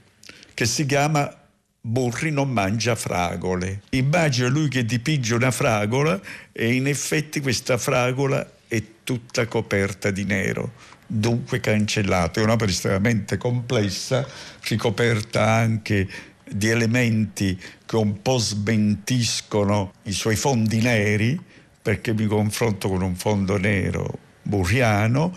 che 0.53 0.67
si 0.67 0.85
chiama 0.85 1.33
Burri 1.81 2.31
non 2.31 2.51
mangia 2.51 2.97
fragole. 2.97 3.83
Immagina 3.91 4.49
lui 4.49 4.69
che 4.69 4.85
dipinge 4.85 5.35
una 5.35 5.51
fragola 5.51 6.21
e 6.53 6.75
in 6.75 6.87
effetti 6.87 7.41
questa 7.41 7.79
fragola 7.79 8.47
è 8.69 8.83
tutta 9.05 9.47
coperta 9.47 10.11
di 10.11 10.25
nero, 10.25 10.73
dunque 11.07 11.61
cancellata. 11.61 12.41
È 12.41 12.43
un'opera 12.43 12.71
estremamente 12.71 13.39
complessa, 13.39 14.27
ricoperta 14.65 15.49
anche 15.49 16.09
di 16.45 16.69
elementi 16.69 17.59
che 17.87 17.97
un 17.97 18.21
po' 18.21 18.39
smentiscono 18.39 19.95
i 20.03 20.13
suoi 20.13 20.37
fondi 20.37 20.83
neri, 20.83 21.41
perché 21.81 22.13
mi 22.13 22.27
confronto 22.27 22.89
con 22.89 23.01
un 23.01 23.15
fondo 23.15 23.57
nero 23.57 24.25
burriano, 24.47 25.33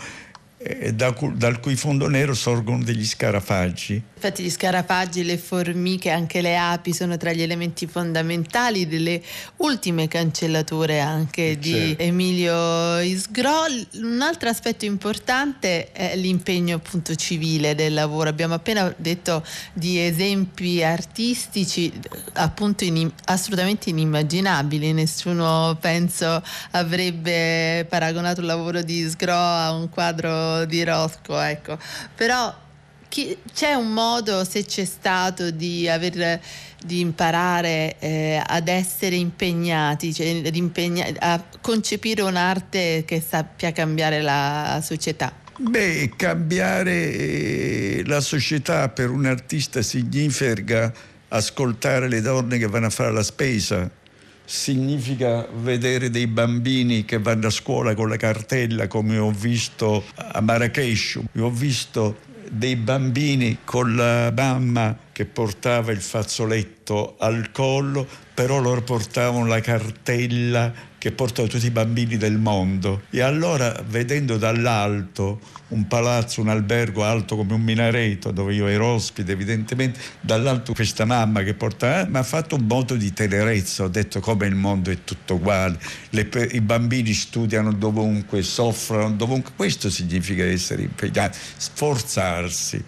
da, 0.94 1.16
dal 1.34 1.60
cui 1.60 1.76
fondo 1.76 2.08
nero 2.08 2.34
sorgono 2.34 2.84
degli 2.84 3.06
scarafaggi 3.06 4.04
Infatti 4.22 4.44
gli 4.44 4.50
scarafaggi, 4.50 5.24
le 5.24 5.38
formiche, 5.38 6.10
anche 6.10 6.42
le 6.42 6.58
api 6.58 6.92
sono 6.92 7.16
tra 7.16 7.32
gli 7.32 7.42
elementi 7.42 7.88
fondamentali 7.88 8.86
delle 8.86 9.22
ultime 9.58 10.10
cancellature 10.10 11.00
anche 11.00 11.58
di 11.58 11.72
certo. 11.72 12.04
Emilio 12.04 13.00
Isgro. 13.00 13.64
Un 13.94 14.20
altro 14.22 14.50
aspetto 14.50 14.84
importante 14.84 15.94
è 15.94 16.18
l'impegno 16.18 16.76
appunto 16.76 17.16
civile 17.16 17.76
del 17.76 17.94
lavoro. 17.94 18.28
Abbiamo 18.28 18.56
appena 18.56 18.94
detto 18.98 19.42
di 19.72 20.06
esempi 20.06 20.84
artistici 20.84 21.90
appunto 22.34 22.84
in, 22.84 23.10
assolutamente 23.24 23.92
inimmaginabili. 23.92 24.92
Nessuno 24.92 25.78
penso 25.80 26.44
avrebbe 26.72 27.86
paragonato 27.88 28.42
il 28.42 28.48
lavoro 28.48 28.82
di 28.82 28.98
Isgro 28.98 29.34
a 29.34 29.72
un 29.72 29.88
quadro 29.88 30.49
di 30.66 30.84
Rosco, 30.84 31.40
ecco. 31.40 31.78
Però 32.16 32.54
chi, 33.10 33.36
c'è 33.54 33.74
un 33.74 33.92
modo, 33.92 34.46
se 34.46 34.64
c'è 34.64 34.86
stato, 34.86 35.52
di, 35.52 35.90
aver, 35.90 36.40
di 36.84 37.00
imparare 37.00 37.96
eh, 38.00 38.42
ad 38.46 38.68
essere 38.68 39.16
impegnati, 39.16 40.14
cioè, 40.14 40.28
impegna, 40.54 41.08
a 41.18 41.44
concepire 41.60 42.22
un'arte 42.22 43.04
che 43.06 43.20
sappia 43.20 43.72
cambiare 43.72 44.22
la 44.22 44.80
società? 44.84 45.34
Beh, 45.58 46.14
cambiare 46.16 47.14
eh, 47.14 48.04
la 48.06 48.22
società 48.22 48.88
per 48.88 49.10
un 49.10 49.26
artista 49.26 49.82
significa 49.82 50.94
ascoltare 51.30 52.08
le 52.08 52.22
donne 52.22 52.58
che 52.58 52.68
vanno 52.68 52.86
a 52.86 52.90
fare 52.90 53.12
la 53.12 53.24
spesa, 53.24 53.90
significa 54.50 55.48
vedere 55.62 56.10
dei 56.10 56.26
bambini 56.26 57.06
che 57.06 57.20
vanno 57.20 57.48
a 57.48 57.52
scuola 57.52 57.94
con 57.94 58.10
la 58.10 58.18
cartella 58.18 58.88
come 58.88 59.20
ho 59.20 59.30
visto 59.30 60.04
a 60.16 60.42
Marrakesh, 60.42 61.20
ho 61.38 61.52
visto 61.52 62.18
dei 62.50 62.76
bambini 62.76 63.60
con 63.64 63.96
la 63.96 64.34
mamma 64.36 64.98
che 65.12 65.26
portava 65.26 65.92
il 65.92 66.02
fazzoletto 66.02 67.16
al 67.20 67.52
collo, 67.52 68.08
però 68.34 68.60
loro 68.60 68.82
portavano 68.82 69.46
la 69.46 69.60
cartella 69.60 70.74
che 71.00 71.12
portano 71.12 71.48
tutti 71.48 71.66
i 71.66 71.72
bambini 71.72 72.18
del 72.18 72.38
mondo. 72.38 73.04
E 73.10 73.22
allora, 73.22 73.74
vedendo 73.88 74.38
dall'alto 74.38 75.40
un 75.70 75.88
palazzo, 75.88 76.42
un 76.42 76.50
albergo 76.50 77.04
alto 77.04 77.36
come 77.36 77.54
un 77.54 77.62
minareto, 77.62 78.32
dove 78.32 78.54
io 78.54 78.68
ero 78.68 78.88
ospite, 78.88 79.32
evidentemente, 79.32 80.00
dall'alto 80.20 80.74
questa 80.74 81.06
mamma 81.06 81.42
che 81.42 81.54
porta, 81.54 82.02
eh, 82.02 82.08
mi 82.08 82.18
ha 82.18 82.24
fatto 82.24 82.56
un 82.56 82.66
moto 82.66 82.96
di 82.96 83.14
tenerezza, 83.14 83.84
ho 83.84 83.88
detto 83.88 84.20
come 84.20 84.46
il 84.46 84.56
mondo 84.56 84.92
è 84.92 85.04
tutto 85.04 85.36
uguale, 85.36 85.80
Le, 86.10 86.28
i 86.52 86.62
bambini 86.62 87.14
studiano 87.14 87.72
dovunque, 87.72 88.42
soffrono 88.44 89.12
dovunque, 89.12 89.54
questo 89.56 89.90
significa 89.90 90.44
essere 90.44 90.84
impegnati, 90.84 91.38
sforzarsi. 91.56 92.84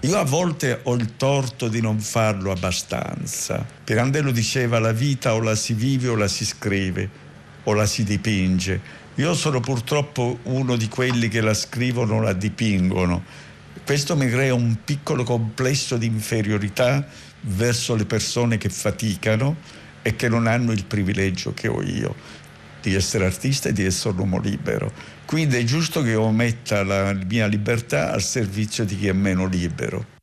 Io 0.00 0.18
a 0.18 0.24
volte 0.24 0.80
ho 0.82 0.94
il 0.94 1.16
torto 1.16 1.68
di 1.68 1.80
non 1.80 2.00
farlo 2.00 2.50
abbastanza. 2.50 3.64
Pirandello 3.82 4.30
diceva 4.30 4.78
la 4.78 4.92
vita 4.92 5.34
o 5.34 5.40
la 5.40 5.54
si 5.54 5.72
vive 5.72 6.08
o 6.08 6.16
la 6.16 6.28
si 6.28 6.44
scrive 6.44 7.24
o 7.66 7.72
la 7.74 7.86
si 7.86 8.04
dipinge. 8.04 8.80
Io 9.16 9.34
sono 9.34 9.60
purtroppo 9.60 10.40
uno 10.44 10.76
di 10.76 10.88
quelli 10.88 11.28
che 11.28 11.40
la 11.40 11.54
scrivono 11.54 12.20
la 12.20 12.32
dipingono. 12.32 13.24
Questo 13.84 14.16
mi 14.16 14.28
crea 14.28 14.52
un 14.52 14.78
piccolo 14.84 15.22
complesso 15.22 15.96
di 15.96 16.06
inferiorità 16.06 17.06
verso 17.42 17.94
le 17.94 18.04
persone 18.04 18.58
che 18.58 18.68
faticano 18.68 19.56
e 20.02 20.16
che 20.16 20.28
non 20.28 20.46
hanno 20.46 20.72
il 20.72 20.84
privilegio 20.84 21.54
che 21.54 21.68
ho 21.68 21.82
io 21.82 22.14
di 22.80 22.94
essere 22.94 23.24
artista 23.24 23.68
e 23.68 23.72
di 23.72 23.84
essere 23.84 24.14
un 24.14 24.20
uomo 24.20 24.38
libero. 24.38 24.92
Quindi 25.24 25.56
è 25.56 25.64
giusto 25.64 26.02
che 26.02 26.10
io 26.10 26.30
metta 26.30 26.84
la 26.84 27.12
mia 27.12 27.46
libertà 27.46 28.12
al 28.12 28.22
servizio 28.22 28.84
di 28.84 28.96
chi 28.96 29.08
è 29.08 29.12
meno 29.12 29.46
libero. 29.46 30.15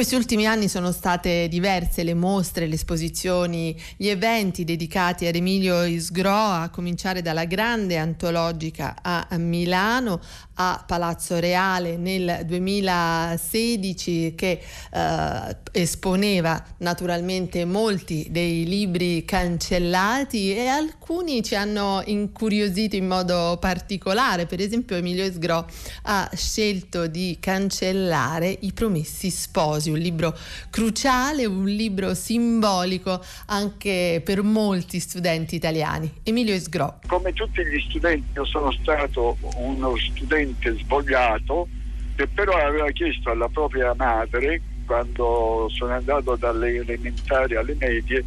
Questi 0.00 0.16
ultimi 0.16 0.46
anni 0.46 0.66
sono 0.66 0.92
state 0.92 1.46
diverse 1.46 2.02
le 2.04 2.14
mostre, 2.14 2.66
le 2.66 2.76
esposizioni, 2.76 3.78
gli 3.98 4.08
eventi 4.08 4.64
dedicati 4.64 5.26
ad 5.26 5.34
Emilio 5.34 5.84
Isgro, 5.84 6.32
a 6.32 6.70
cominciare 6.70 7.20
dalla 7.20 7.44
grande 7.44 7.98
antologica 7.98 8.96
a 9.02 9.26
Milano, 9.36 10.18
a 10.54 10.82
Palazzo 10.86 11.38
Reale 11.38 11.98
nel 11.98 12.44
2016 12.46 14.34
che 14.34 14.62
eh, 14.92 15.56
esponeva 15.72 16.62
naturalmente 16.78 17.64
molti 17.66 18.26
dei 18.30 18.64
libri 18.64 19.24
cancellati 19.24 20.54
e 20.54 20.66
alcuni 20.66 21.42
ci 21.42 21.54
hanno 21.54 22.02
incuriosito 22.04 22.96
in 22.96 23.06
modo 23.06 23.58
particolare. 23.60 24.46
Per 24.46 24.60
esempio 24.60 24.96
Emilio 24.96 25.24
Isgro 25.24 25.66
ha 26.02 26.30
scelto 26.34 27.06
di 27.06 27.38
cancellare 27.40 28.56
I 28.60 28.72
Promessi 28.72 29.30
Sposi, 29.30 29.89
un 29.90 29.98
libro 29.98 30.36
cruciale, 30.70 31.44
un 31.46 31.66
libro 31.66 32.14
simbolico 32.14 33.22
anche 33.46 34.22
per 34.24 34.42
molti 34.42 35.00
studenti 35.00 35.54
italiani. 35.54 36.12
Emilio 36.22 36.54
Isgro. 36.54 37.00
Come 37.06 37.32
tutti 37.32 37.64
gli 37.64 37.80
studenti 37.88 38.28
io 38.34 38.44
sono 38.44 38.70
stato 38.72 39.36
uno 39.56 39.96
studente 39.96 40.76
svogliato 40.78 41.68
che 42.16 42.26
però 42.28 42.52
aveva 42.52 42.90
chiesto 42.90 43.30
alla 43.30 43.48
propria 43.48 43.94
madre 43.96 44.60
quando 44.84 45.68
sono 45.70 45.92
andato 45.92 46.36
dalle 46.36 46.76
elementari 46.76 47.54
alle 47.54 47.76
medie 47.78 48.24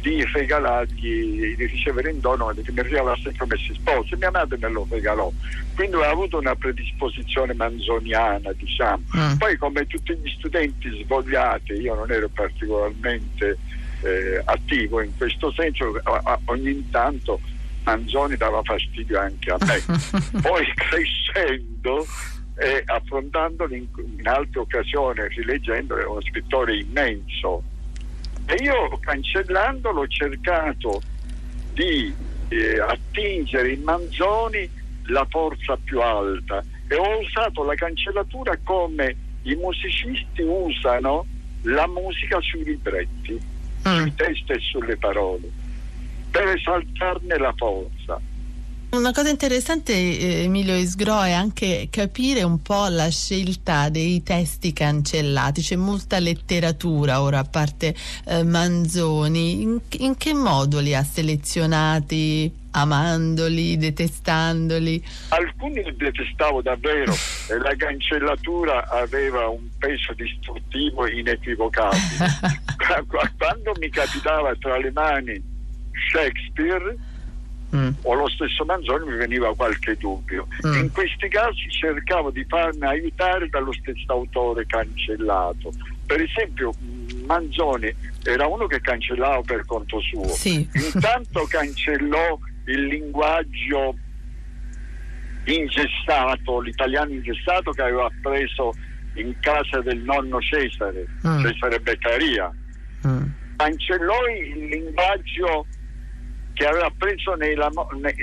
di 0.00 0.24
regalargli, 0.32 1.54
di 1.56 1.66
ricevere 1.66 2.10
in 2.10 2.20
dono, 2.20 2.48
che 2.48 2.72
mi 2.72 2.82
regalasse 2.82 3.28
il 3.28 3.36
promessi 3.36 3.74
sposi. 3.74 4.16
Mia 4.16 4.30
madre 4.30 4.58
me 4.58 4.68
lo 4.68 4.86
regalò. 4.90 5.30
Quindi 5.74 5.96
ho 5.96 6.02
avuto 6.02 6.38
una 6.38 6.54
predisposizione 6.54 7.54
manzoniana, 7.54 8.52
diciamo. 8.52 9.02
Mm. 9.16 9.36
Poi 9.36 9.56
come 9.56 9.86
tutti 9.86 10.14
gli 10.14 10.30
studenti 10.36 11.02
svogliati, 11.04 11.72
io 11.72 11.94
non 11.94 12.10
ero 12.10 12.28
particolarmente 12.28 13.58
eh, 14.02 14.42
attivo 14.44 15.02
in 15.02 15.16
questo 15.16 15.52
senso, 15.52 16.00
ogni 16.46 16.88
tanto 16.90 17.40
Manzoni 17.84 18.36
dava 18.36 18.62
fastidio 18.62 19.18
anche 19.18 19.50
a 19.50 19.56
me. 19.60 19.82
Poi 20.40 20.66
crescendo 20.74 22.06
e 22.56 22.82
affrontandolo 22.84 23.74
in, 23.74 23.86
in 24.18 24.28
altre 24.28 24.60
occasioni, 24.60 25.26
rileggendolo, 25.28 26.00
è 26.00 26.04
uno 26.04 26.20
scrittore 26.20 26.76
immenso. 26.76 27.62
E 28.50 28.64
io 28.64 28.98
cancellandolo 28.98 30.00
ho 30.00 30.08
cercato 30.08 31.00
di 31.72 32.12
eh, 32.48 32.80
attingere 32.80 33.70
in 33.70 33.82
Manzoni 33.84 34.68
la 35.04 35.24
forza 35.30 35.76
più 35.76 36.00
alta 36.00 36.60
e 36.88 36.96
ho 36.96 37.20
usato 37.20 37.62
la 37.62 37.74
cancellatura 37.74 38.58
come 38.64 39.14
i 39.42 39.54
musicisti 39.54 40.42
usano 40.42 41.24
la 41.62 41.86
musica 41.86 42.40
sui 42.40 42.64
libretti, 42.64 43.40
mm. 43.88 43.96
sui 44.00 44.14
testi 44.16 44.50
e 44.50 44.58
sulle 44.58 44.96
parole, 44.96 45.48
per 46.32 46.48
esaltarne 46.48 47.38
la 47.38 47.54
forza. 47.56 48.20
Una 48.92 49.12
cosa 49.12 49.28
interessante, 49.28 49.92
eh, 49.92 50.42
Emilio 50.42 50.74
Isgro, 50.74 51.22
è 51.22 51.30
anche 51.30 51.86
capire 51.92 52.42
un 52.42 52.60
po' 52.60 52.88
la 52.88 53.08
scelta 53.08 53.88
dei 53.88 54.20
testi 54.24 54.72
cancellati. 54.72 55.62
C'è 55.62 55.76
molta 55.76 56.18
letteratura 56.18 57.22
ora, 57.22 57.38
a 57.38 57.44
parte 57.44 57.94
eh, 58.26 58.42
Manzoni. 58.42 59.62
In, 59.62 59.80
in, 59.98 60.16
che 60.16 60.34
modo 60.34 60.80
li 60.80 60.92
ha 60.92 61.04
selezionati? 61.04 62.52
Amandoli, 62.72 63.76
detestandoli? 63.76 65.04
Alcuni 65.28 65.84
li 65.84 65.96
detestavo 65.96 66.60
davvero 66.60 67.12
e 67.48 67.58
la 67.62 67.76
cancellatura 67.76 68.88
aveva 68.88 69.48
un 69.48 69.68
peso 69.78 70.12
distruttivo 70.14 71.06
inequivocabile. 71.06 72.26
Quando 73.38 73.72
mi 73.78 73.88
capitava 73.88 74.52
tra 74.56 74.78
le 74.78 74.90
mani 74.90 75.40
Shakespeare, 76.10 76.96
mm. 77.74 77.90
o 78.02 78.14
lo 78.14 78.28
stesso 78.28 78.64
Manzoni 78.64 79.10
mi 79.10 79.16
veniva 79.16 79.54
qualche 79.54 79.96
dubbio. 79.96 80.46
Mm. 80.66 80.74
In 80.74 80.92
questi 80.92 81.28
casi 81.28 81.68
cercavo 81.70 82.30
di 82.30 82.44
farmi 82.48 82.86
aiutare 82.86 83.48
dallo 83.48 83.72
stesso 83.72 84.04
autore 84.08 84.66
cancellato. 84.66 85.72
Per 86.06 86.20
esempio 86.20 86.72
Manzoni 87.26 87.94
era 88.24 88.46
uno 88.46 88.66
che 88.66 88.80
cancellava 88.80 89.40
per 89.42 89.64
conto 89.66 90.00
suo. 90.00 90.28
Sì. 90.28 90.68
Intanto 90.94 91.46
cancellò 91.48 92.38
il 92.66 92.84
linguaggio 92.84 93.96
ingessato, 95.44 96.60
l'italiano 96.60 97.12
ingessato 97.12 97.70
che 97.70 97.82
aveva 97.82 98.10
preso 98.20 98.72
in 99.14 99.34
casa 99.40 99.80
del 99.80 99.98
nonno 99.98 100.40
Cesare, 100.40 101.06
mm. 101.26 101.44
Cesare 101.44 101.80
Beccaria. 101.80 102.52
Mm. 103.06 103.24
Cancellò 103.56 104.16
il 104.26 104.64
linguaggio 104.66 105.66
che 106.60 106.66
aveva 106.66 106.92
preso 106.94 107.36
nei, 107.36 107.56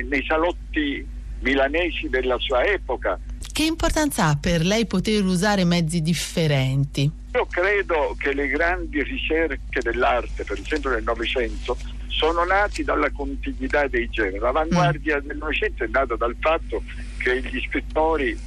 nei, 0.07 0.23
salotti 0.27 1.03
milanesi 1.39 2.07
della 2.07 2.37
sua 2.37 2.63
epoca. 2.65 3.19
Che 3.51 3.63
importanza 3.63 4.25
ha 4.25 4.37
per 4.39 4.63
lei 4.63 4.85
poter 4.85 5.23
usare 5.23 5.63
mezzi 5.63 6.03
differenti? 6.03 7.09
Io 7.33 7.47
credo 7.47 8.15
che 8.19 8.33
le 8.33 8.45
grandi 8.45 9.01
ricerche 9.01 9.81
dell'arte, 9.81 10.43
per 10.43 10.59
esempio 10.59 10.91
del 10.91 11.01
Novecento, 11.01 11.75
sono 12.09 12.43
nati 12.43 12.83
dalla 12.83 13.09
contiguità 13.09 13.87
dei 13.87 14.07
generi. 14.07 14.37
L'avanguardia 14.37 15.17
mm. 15.17 15.25
del 15.25 15.37
Novecento 15.37 15.83
è 15.83 15.87
nata 15.87 16.15
dal 16.15 16.35
fatto 16.39 16.83
che 17.17 17.41
gli 17.41 17.59
scrittori 17.67 18.37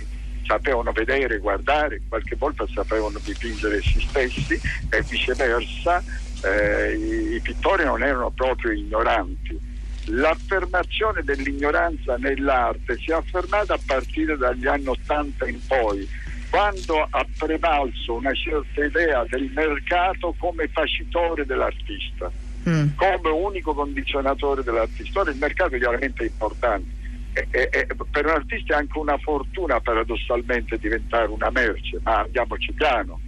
sapevano 0.46 0.92
vedere, 0.92 1.38
guardare, 1.38 2.00
qualche 2.08 2.36
volta 2.36 2.64
sapevano 2.72 3.18
dipingere 3.24 3.82
se 3.82 3.98
stessi 3.98 4.60
e 4.88 5.02
viceversa 5.02 6.00
eh, 6.44 6.94
i, 6.94 7.34
i 7.34 7.40
pittori 7.40 7.84
non 7.84 8.04
erano 8.04 8.30
proprio 8.30 8.70
ignoranti 8.70 9.69
l'affermazione 10.06 11.22
dell'ignoranza 11.22 12.16
nell'arte 12.16 12.96
si 12.96 13.10
è 13.10 13.14
affermata 13.14 13.74
a 13.74 13.80
partire 13.84 14.36
dagli 14.36 14.66
anni 14.66 14.86
80 14.86 15.48
in 15.48 15.60
poi, 15.66 16.08
quando 16.50 17.06
ha 17.08 17.26
prevalso 17.38 18.14
una 18.14 18.32
certa 18.32 18.84
idea 18.84 19.24
del 19.28 19.50
mercato 19.54 20.34
come 20.38 20.68
facitore 20.68 21.46
dell'artista, 21.46 22.30
mm. 22.68 22.88
come 22.96 23.28
unico 23.28 23.72
condizionatore 23.74 24.62
dell'artista. 24.62 25.20
Ora 25.20 25.30
il 25.30 25.38
mercato 25.38 25.74
è 25.74 25.78
chiaramente 25.78 26.24
importante. 26.24 26.98
E, 27.32 27.46
e, 27.50 27.68
e 27.70 27.86
per 28.10 28.24
un 28.24 28.32
artista 28.32 28.74
è 28.74 28.78
anche 28.78 28.98
una 28.98 29.16
fortuna 29.18 29.80
paradossalmente 29.80 30.78
diventare 30.78 31.28
una 31.28 31.50
merce, 31.50 32.00
ma 32.02 32.20
andiamoci 32.20 32.72
piano. 32.72 33.20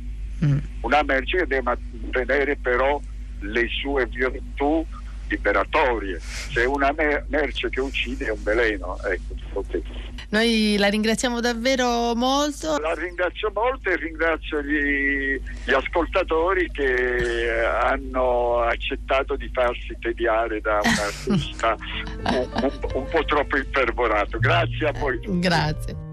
Mm. 0.45 0.59
Una 0.81 1.03
merce 1.05 1.39
che 1.39 1.47
deve 1.47 1.63
mantenere 1.63 2.57
però 2.57 3.01
le 3.39 3.69
sue 3.69 4.07
virtù 4.07 4.85
liberatorie. 5.33 6.19
Se 6.21 6.65
una 6.65 6.95
merce 7.29 7.69
che 7.71 7.81
uccide 7.81 8.27
è 8.27 8.31
un 8.31 8.43
veleno, 8.43 8.99
ecco, 9.03 9.65
Noi 10.31 10.77
la 10.79 10.89
ringraziamo 10.89 11.41
davvero 11.41 12.15
molto. 12.15 12.79
La 12.79 12.95
ringrazio 12.95 13.51
molto 13.55 13.91
e 13.91 13.97
ringrazio 13.97 14.63
gli, 14.63 15.41
gli 15.65 15.73
ascoltatori 15.73 16.71
che 16.71 17.51
hanno 17.51 18.61
accettato 18.61 19.37
di 19.37 19.51
farsi 19.53 19.97
tediare 20.01 20.61
da 20.61 20.81
un 20.83 20.95
artista 20.99 21.77
un, 21.77 22.49
un, 22.63 22.81
un 22.95 23.09
po' 23.11 23.25
troppo 23.25 23.57
imperborato. 23.57 24.39
Grazie 24.39 24.89
a 24.89 24.93
voi. 24.93 25.21
Tutti. 25.21 25.39
Grazie. 25.39 26.12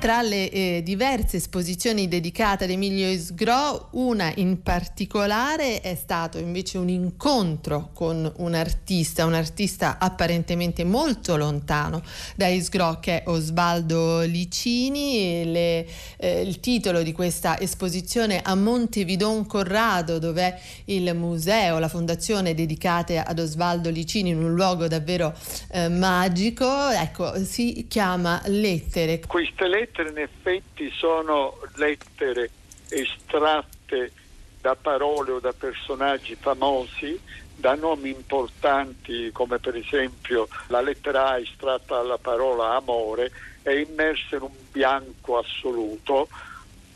Tra 0.00 0.22
le 0.22 0.50
eh, 0.50 0.82
diverse 0.82 1.36
esposizioni 1.36 2.08
dedicate 2.08 2.64
ad 2.64 2.70
Emilio 2.70 3.06
Isgro, 3.06 3.88
una 3.92 4.32
in 4.36 4.62
particolare 4.62 5.82
è 5.82 5.94
stato 5.94 6.38
invece 6.38 6.78
un 6.78 6.88
incontro 6.88 7.90
con 7.92 8.32
un 8.38 8.54
artista, 8.54 9.26
un 9.26 9.34
artista 9.34 9.98
apparentemente 9.98 10.84
molto 10.84 11.36
lontano 11.36 12.02
da 12.34 12.46
Isgro 12.46 12.98
che 12.98 13.22
è 13.22 13.28
Osvaldo 13.28 14.22
Licini. 14.22 15.44
Le, 15.44 15.86
eh, 16.16 16.40
il 16.40 16.60
titolo 16.60 17.02
di 17.02 17.12
questa 17.12 17.60
esposizione 17.60 18.40
a 18.42 18.54
Montevidon 18.54 19.44
Corrado, 19.44 20.18
dove 20.18 20.58
il 20.86 21.14
museo, 21.14 21.78
la 21.78 21.88
fondazione 21.88 22.54
dedicate 22.54 23.18
ad 23.18 23.38
Osvaldo 23.38 23.90
Licini 23.90 24.30
in 24.30 24.42
un 24.42 24.54
luogo 24.54 24.88
davvero 24.88 25.34
eh, 25.72 25.90
magico, 25.90 26.88
ecco, 26.88 27.44
si 27.44 27.84
chiama 27.86 28.40
Lettere. 28.46 29.20
Queste 29.26 29.68
lettere 29.68 29.88
lettere 29.90 30.10
in 30.10 30.18
effetti 30.18 30.90
sono 30.90 31.58
lettere 31.74 32.50
estratte 32.88 34.12
da 34.60 34.76
parole 34.76 35.32
o 35.32 35.40
da 35.40 35.52
personaggi 35.52 36.36
famosi, 36.36 37.18
da 37.56 37.74
nomi 37.74 38.10
importanti 38.10 39.30
come 39.32 39.58
per 39.58 39.76
esempio 39.76 40.48
la 40.68 40.80
lettera 40.80 41.30
A 41.30 41.38
estratta 41.38 41.96
dalla 41.96 42.18
parola 42.18 42.76
amore 42.76 43.30
è 43.62 43.70
immersa 43.70 44.36
in 44.36 44.42
un 44.42 44.54
bianco 44.70 45.38
assoluto 45.38 46.28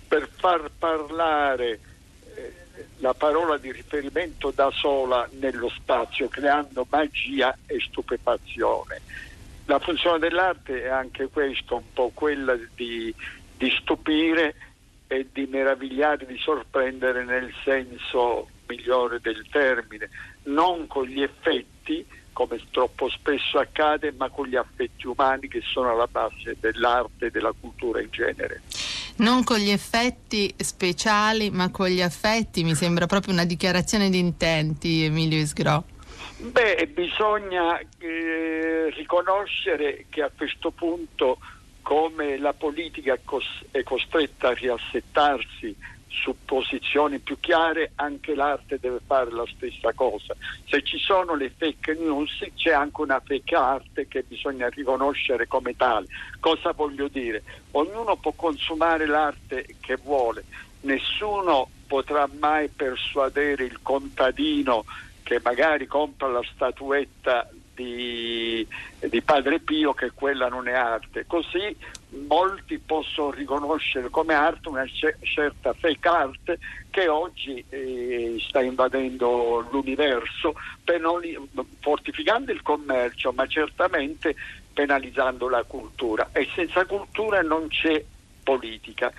per 0.07 0.29
far 0.37 0.71
parlare 0.79 1.81
eh, 2.35 2.53
la 2.99 3.15
parola 3.15 3.59
di 3.59 3.73
riferimento 3.73 4.51
da 4.51 4.71
sola 4.71 5.29
nello 5.33 5.69
spazio, 5.69 6.29
creando 6.29 6.87
magia 6.89 7.57
e 7.67 7.79
stupefazione. 7.81 9.01
La 9.67 9.79
funzione 9.79 10.19
dell'arte 10.19 10.83
è 10.83 10.89
anche 10.89 11.29
questo, 11.29 11.77
un 11.77 11.93
po' 11.93 12.11
quella 12.13 12.55
di, 12.75 13.15
di 13.57 13.71
stupire 13.81 14.55
e 15.07 15.29
di 15.33 15.47
meravigliare, 15.47 16.27
di 16.27 16.39
sorprendere 16.39 17.25
nel 17.25 17.53
senso 17.65 18.49
migliore 18.67 19.21
del 19.21 19.47
termine, 19.51 20.11
non 20.45 20.87
con 20.87 21.07
gli 21.07 21.23
effetti, 21.23 22.05
come 22.33 22.61
troppo 22.71 23.09
spesso 23.09 23.59
accade, 23.59 24.13
ma 24.13 24.29
con 24.29 24.47
gli 24.47 24.57
affetti 24.57 25.07
umani 25.07 25.49
che 25.49 25.63
sono 25.65 25.93
alla 25.93 26.09
base 26.09 26.57
dell'arte 26.59 27.27
e 27.27 27.31
della 27.31 27.53
cultura 27.59 28.01
in 28.01 28.11
genere. 28.11 28.63
Non 29.17 29.45
con 29.45 29.59
gli 29.59 29.71
effetti 29.71 30.53
speciali, 30.59 31.51
ma 31.51 31.71
con 31.71 31.87
gli 31.87 32.03
affetti, 32.03 32.65
mi 32.65 32.75
sembra 32.75 33.07
proprio 33.07 33.33
una 33.33 33.45
dichiarazione 33.45 34.11
di 34.11 34.19
intenti, 34.19 35.05
Emilio 35.05 35.39
Isgro. 35.39 35.85
Beh, 36.45 36.89
bisogna 36.93 37.81
eh, 37.99 38.91
riconoscere 38.91 40.05
che 40.11 40.21
a 40.21 40.31
questo 40.37 40.71
punto, 40.73 41.39
come 41.81 42.37
la 42.37 42.53
politica 42.53 43.19
è 43.71 43.83
costretta 43.83 44.49
a 44.49 44.53
riassettarsi 44.53 45.75
su 46.07 46.37
posizioni 46.45 47.19
più 47.19 47.41
chiare, 47.41 47.93
anche 47.95 48.35
l'arte 48.35 48.79
deve 48.79 49.01
fare 49.07 49.33
la 49.33 49.47
stessa 49.57 49.95
cosa. 49.95 50.37
Se 50.67 50.83
ci 50.83 50.99
sono 50.99 51.35
le 51.35 51.51
fake 51.57 51.95
news 51.95 52.47
c'è 52.55 52.73
anche 52.73 53.01
una 53.01 53.23
fake 53.25 53.55
art 53.55 54.07
che 54.07 54.23
bisogna 54.23 54.69
riconoscere 54.69 55.47
come 55.47 55.75
tale. 55.77 56.09
Cosa 56.41 56.73
voglio 56.73 57.09
dire? 57.09 57.43
Ognuno 57.71 58.17
può 58.17 58.33
consumare 58.33 59.07
l'arte 59.07 59.65
che 59.81 59.97
vuole, 59.97 60.45
nessuno 60.83 61.71
potrà 61.87 62.29
mai 62.39 62.69
persuadere 62.69 63.65
il 63.65 63.79
contadino 63.81 64.85
che 65.25 65.41
magari 65.43 65.87
compra 65.87 66.29
la 66.29 66.43
statuetta 66.55 67.49
di, 67.75 68.65
di, 69.01 69.23
Padre 69.23 69.59
Pio 69.59 69.95
che 69.95 70.13
quella 70.13 70.49
non 70.49 70.69
è 70.69 70.73
arte. 70.73 71.27
Così 71.27 71.77
molti 72.29 72.79
possono 72.79 73.33
riconoscere 73.33 74.11
come 74.11 74.35
arte 74.35 74.69
una 74.69 74.87
certa 75.21 75.73
fake 75.73 76.09
art 76.09 76.59
che 76.91 77.09
oggi 77.09 77.65
eh, 77.69 78.37
sta 78.47 78.61
invadendo 78.61 79.67
l'universo, 79.71 80.55
penali- 80.85 81.37
fortificando 81.81 82.53
il 82.53 82.63
commercio, 82.63 83.33
ma 83.33 83.47
certamente 83.47 84.37
penalizzando 84.73 85.49
la 85.49 85.65
cultura. 85.65 86.29
E 86.33 86.49
senza 86.55 86.85
cultura 86.85 87.43
non 87.43 87.67
c'è 87.69 88.05
politica 88.45 89.13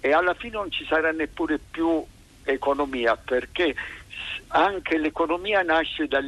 e 0.00 0.12
alla 0.12 0.34
fine 0.34 0.54
non 0.54 0.70
ci 0.70 0.84
sarà 0.86 1.12
neppure 1.12 1.58
più 1.58 2.02
economia 2.44 3.16
perché 3.16 3.74
anche 4.52 4.98
l'economia 4.98 5.62
nasce 5.62 6.06
dal 6.06 6.24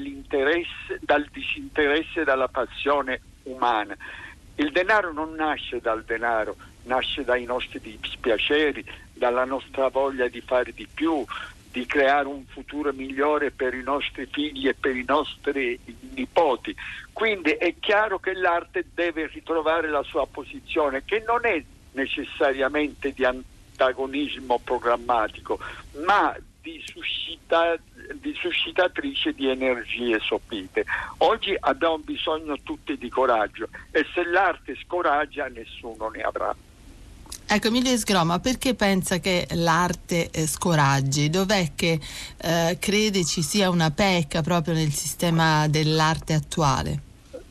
disinteresse 1.31 2.21
e 2.21 2.25
dalla 2.25 2.49
passione 2.49 3.21
umana. 3.45 3.97
Il 4.57 4.71
denaro 4.73 5.13
non 5.13 5.35
nasce 5.35 5.81
dal 5.81 6.05
denaro, 6.05 6.57
nasce 6.85 7.25
dai 7.25 7.45
nostri 7.45 7.81
dispiaceri, 7.81 8.85
dalla 9.13 9.45
nostra 9.45 9.89
voglia 9.89 10.29
di 10.29 10.41
fare 10.41 10.73
di 10.73 10.87
più, 10.93 11.25
di 11.71 11.85
creare 11.87 12.27
un 12.27 12.45
futuro 12.47 12.93
migliore 12.93 13.51
per 13.51 13.75
i 13.75 13.83
nostri 13.83 14.27
figli 14.31 14.69
e 14.69 14.75
per 14.75 14.97
i 14.97 15.05
nostri 15.07 15.79
nipoti. 16.15 16.75
Quindi 17.13 17.51
è 17.51 17.75
chiaro 17.79 18.19
che 18.21 18.33
l'arte 18.33 18.87
deve 18.95 19.27
ritrovare 19.27 19.89
la 19.89 20.03
sua 20.03 20.27
posizione, 20.27 21.05
che 21.05 21.23
non 21.27 21.45
è 21.45 21.63
necessariamente 21.93 23.13
di 23.13 23.25
antagonismo 23.25 24.61
programmatico, 24.63 25.59
ma 26.05 26.35
di, 26.65 26.83
suscita, 26.87 27.77
di 28.15 28.35
suscitatrice 28.35 29.35
di 29.35 29.51
energie 29.51 30.19
sopite. 30.19 30.85
Oggi 31.19 31.55
abbiamo 31.61 31.99
bisogno 31.99 32.57
tutti 32.63 32.97
di 32.97 33.11
coraggio 33.11 33.69
e 33.91 34.07
se 34.15 34.25
l'arte 34.25 34.75
scoraggia 34.83 35.47
nessuno 35.49 36.09
ne 36.09 36.23
avrà. 36.23 36.57
Ecco 37.47 37.67
Emilio 37.67 37.95
Sgroma, 37.99 38.41
perché 38.41 38.75
pensa 38.75 39.19
che 39.19 39.47
l'arte 39.51 40.31
eh, 40.31 40.47
scoraggi? 40.47 41.29
Dov'è 41.29 41.73
che 41.75 42.01
eh, 42.39 42.79
crede 42.81 43.25
ci 43.25 43.43
sia 43.43 43.69
una 43.69 43.91
pecca 43.91 44.41
proprio 44.41 44.73
nel 44.73 44.93
sistema 44.93 45.69
dell'arte 45.69 46.33
attuale? 46.33 47.01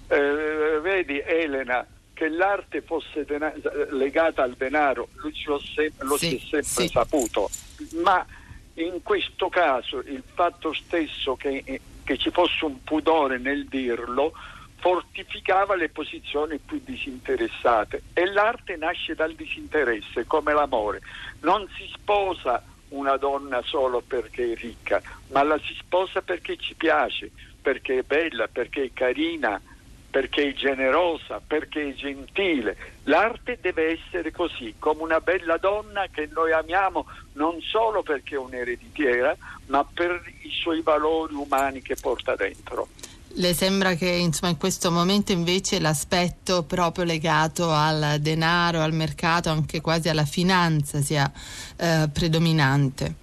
Eh, 0.08 0.80
vedi 0.82 1.20
Elena, 1.20 1.86
che 2.14 2.28
l'arte 2.30 2.82
fosse 2.82 3.24
dena- 3.26 3.54
legata 3.92 4.42
al 4.42 4.56
denaro, 4.58 5.10
lui 5.18 5.34
lo, 5.46 5.60
si 5.60 6.36
è 6.36 6.42
sempre 6.50 6.64
sì. 6.64 6.88
saputo, 6.88 7.50
ma 8.04 8.26
in 8.76 9.02
questo 9.04 9.50
caso 9.50 10.00
il 10.00 10.24
fatto 10.34 10.74
stesso 10.74 11.36
che, 11.36 11.82
che 12.04 12.18
ci 12.18 12.32
fosse 12.32 12.66
un 12.66 12.84
pudore 12.84 13.38
nel 13.38 13.66
dirlo 13.68 14.34
fortificava 14.78 15.76
le 15.76 15.90
posizioni 15.90 16.58
più 16.58 16.82
disinteressate 16.84 18.02
e 18.14 18.26
l'arte 18.26 18.76
nasce 18.76 19.16
dal 19.16 19.34
disinteresse 19.34 20.26
come 20.26 20.54
l'amore. 20.54 21.02
Non 21.42 21.66
si 21.78 21.88
sposa 21.94 22.62
una 22.90 23.16
donna 23.16 23.62
solo 23.64 24.02
perché 24.06 24.52
è 24.52 24.56
ricca, 24.56 25.02
ma 25.28 25.42
la 25.44 25.58
si 25.60 25.74
sposa 25.76 26.22
perché 26.22 26.58
ci 26.58 26.74
piace, 26.76 27.32
perché 27.62 28.00
è 28.00 28.04
bella, 28.04 28.48
perché 28.48 28.84
è 28.84 28.90
carina, 28.94 29.62
perché 30.14 30.50
è 30.50 30.54
generosa, 30.54 31.42
perché 31.46 31.90
è 31.90 31.94
gentile. 31.96 32.78
L'arte 33.06 33.58
deve 33.60 34.00
essere 34.00 34.30
così, 34.30 34.76
come 34.78 35.02
una 35.02 35.20
bella 35.20 35.58
donna 35.58 36.06
che 36.12 36.30
noi 36.32 36.52
amiamo 36.52 37.08
non 37.34 37.60
solo 37.62 38.04
perché 38.04 38.36
è 38.36 38.38
un'ereditiera, 38.38 39.36
ma 39.66 39.84
per 39.84 40.22
i 40.44 40.52
suoi 40.52 40.82
valori 40.82 41.34
umani 41.34 41.82
che 41.82 41.96
porta 42.00 42.36
dentro. 42.36 42.90
Le 43.30 43.56
sembra 43.56 43.96
che 43.96 44.08
insomma, 44.08 44.52
in 44.52 44.60
questo 44.60 44.92
momento 44.92 45.32
invece 45.32 45.80
l'aspetto 45.80 46.62
proprio 46.62 47.06
legato 47.06 47.72
al 47.72 48.18
denaro, 48.20 48.82
al 48.82 48.94
mercato, 48.94 49.50
anche 49.50 49.82
quasi 49.82 50.10
alla 50.10 50.26
finanza 50.26 51.02
sia 51.02 51.30
eh, 51.76 52.08
predominante? 52.14 53.22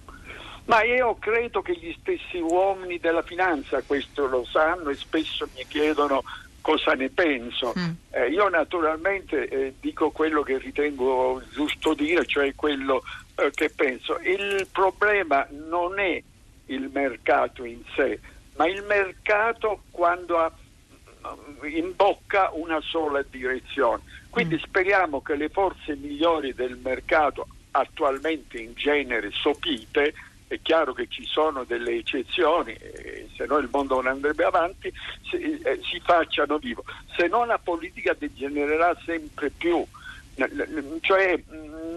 Ma 0.65 0.83
io 0.83 1.15
credo 1.19 1.61
che 1.61 1.73
gli 1.73 1.93
stessi 1.99 2.37
uomini 2.37 2.97
della 2.97 3.23
finanza 3.23 3.81
questo 3.81 4.27
lo 4.27 4.45
sanno 4.45 4.89
e 4.89 4.95
spesso 4.95 5.47
mi 5.55 5.65
chiedono 5.67 6.23
cosa 6.61 6.93
ne 6.93 7.09
penso. 7.09 7.73
Mm. 7.77 7.91
Eh, 8.11 8.29
io 8.29 8.47
naturalmente 8.49 9.47
eh, 9.47 9.73
dico 9.79 10.11
quello 10.11 10.43
che 10.43 10.57
ritengo 10.57 11.41
giusto 11.51 11.93
dire, 11.93 12.25
cioè 12.25 12.53
quello 12.55 13.03
eh, 13.35 13.51
che 13.53 13.69
penso. 13.69 14.19
Il 14.19 14.67
problema 14.71 15.47
non 15.51 15.99
è 15.99 16.21
il 16.67 16.89
mercato 16.93 17.65
in 17.65 17.81
sé, 17.95 18.19
ma 18.55 18.67
il 18.67 18.83
mercato 18.83 19.83
quando 19.91 20.37
ha 20.37 20.51
in 21.63 21.93
bocca 21.95 22.49
una 22.53 22.79
sola 22.81 23.23
direzione. 23.29 24.03
Quindi 24.29 24.55
mm. 24.55 24.59
speriamo 24.59 25.21
che 25.21 25.35
le 25.35 25.49
forze 25.49 25.95
migliori 25.95 26.53
del 26.53 26.77
mercato, 26.81 27.47
attualmente 27.71 28.57
in 28.57 28.73
genere 28.75 29.29
sopite, 29.31 30.13
è 30.51 30.59
chiaro 30.61 30.91
che 30.91 31.07
ci 31.07 31.23
sono 31.25 31.63
delle 31.63 31.93
eccezioni, 31.93 32.73
eh, 32.73 33.29
se 33.37 33.45
no 33.45 33.57
il 33.57 33.69
mondo 33.71 33.95
non 33.95 34.07
andrebbe 34.07 34.43
avanti, 34.43 34.91
si, 35.29 35.37
eh, 35.37 35.79
si 35.81 36.01
facciano 36.03 36.57
vivo. 36.57 36.83
Se 37.15 37.27
no 37.27 37.45
la 37.45 37.57
politica 37.57 38.13
degenererà 38.17 38.93
sempre 39.05 39.49
più, 39.49 39.85
cioè 40.99 41.41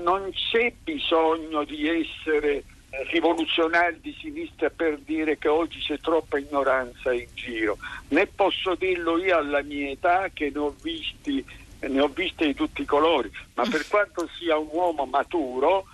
non 0.04 0.30
c'è 0.32 0.72
bisogno 0.84 1.64
di 1.64 1.88
essere 1.88 2.62
rivoluzionari 3.10 3.98
di 4.00 4.16
sinistra 4.20 4.70
per 4.70 4.98
dire 4.98 5.36
che 5.36 5.48
oggi 5.48 5.80
c'è 5.80 5.98
troppa 5.98 6.38
ignoranza 6.38 7.12
in 7.12 7.26
giro, 7.34 7.76
né 8.08 8.26
posso 8.26 8.76
dirlo 8.76 9.18
io 9.18 9.36
alla 9.36 9.62
mia 9.62 9.90
età 9.90 10.30
che 10.32 10.52
ne 10.54 10.58
ho 10.60 10.74
visti 10.80 11.44
ne 11.80 12.00
ho 12.00 12.08
viste 12.08 12.46
di 12.46 12.54
tutti 12.54 12.82
i 12.82 12.86
colori, 12.86 13.30
ma 13.54 13.64
per 13.68 13.86
quanto 13.90 14.28
sia 14.38 14.56
un 14.56 14.68
uomo 14.70 15.04
maturo, 15.04 15.86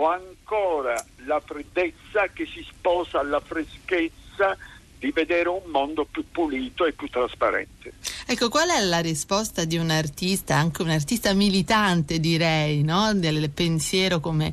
ho 0.00 0.06
ancora 0.06 1.04
la 1.26 1.40
freddezza 1.44 2.28
che 2.32 2.46
si 2.46 2.64
sposa 2.68 3.18
alla 3.18 3.40
freschezza 3.40 4.56
di 4.98 5.10
vedere 5.10 5.48
un 5.48 5.62
mondo 5.66 6.04
più 6.04 6.24
pulito 6.30 6.84
e 6.86 6.92
più 6.92 7.08
trasparente. 7.08 7.92
Ecco, 8.26 8.48
qual 8.48 8.68
è 8.68 8.80
la 8.80 9.00
risposta 9.00 9.64
di 9.64 9.76
un 9.76 9.90
artista, 9.90 10.54
anche 10.54 10.82
un 10.82 10.90
artista 10.90 11.32
militante 11.34 12.20
direi, 12.20 12.82
no? 12.82 13.12
del 13.14 13.50
pensiero 13.50 14.20
come 14.20 14.52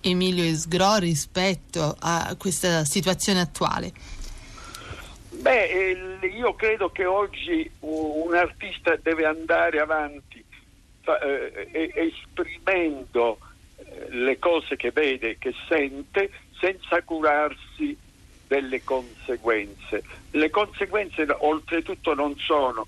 Emilio 0.00 0.44
Esgro 0.44 0.96
rispetto 0.96 1.96
a 1.98 2.34
questa 2.38 2.84
situazione 2.84 3.40
attuale? 3.40 3.92
Beh, 5.30 6.18
io 6.34 6.54
credo 6.54 6.90
che 6.90 7.04
oggi 7.04 7.70
un 7.80 8.34
artista 8.34 8.96
deve 8.96 9.26
andare 9.26 9.80
avanti 9.80 10.44
eh, 11.22 11.92
esprimendo 11.94 13.38
le 14.10 14.38
cose 14.38 14.76
che 14.76 14.90
vede, 14.90 15.38
che 15.38 15.54
sente, 15.68 16.30
senza 16.58 17.02
curarsi 17.02 17.96
delle 18.46 18.82
conseguenze. 18.82 20.02
Le 20.30 20.50
conseguenze 20.50 21.26
oltretutto 21.28 22.14
non 22.14 22.36
sono 22.38 22.86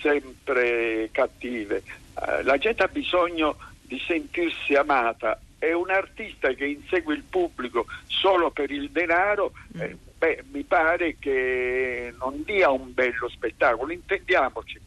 sempre 0.00 1.08
cattive. 1.12 1.82
Eh, 2.26 2.42
la 2.42 2.56
gente 2.58 2.82
ha 2.82 2.88
bisogno 2.88 3.56
di 3.82 4.00
sentirsi 4.06 4.74
amata 4.74 5.40
e 5.58 5.72
un 5.74 5.90
artista 5.90 6.52
che 6.52 6.66
insegue 6.66 7.14
il 7.14 7.24
pubblico 7.28 7.86
solo 8.06 8.50
per 8.50 8.70
il 8.70 8.90
denaro, 8.90 9.52
eh, 9.78 9.96
beh, 10.16 10.44
mi 10.52 10.62
pare 10.62 11.16
che 11.18 12.14
non 12.18 12.42
dia 12.44 12.70
un 12.70 12.94
bello 12.94 13.28
spettacolo, 13.28 13.92
intendiamoci 13.92 14.80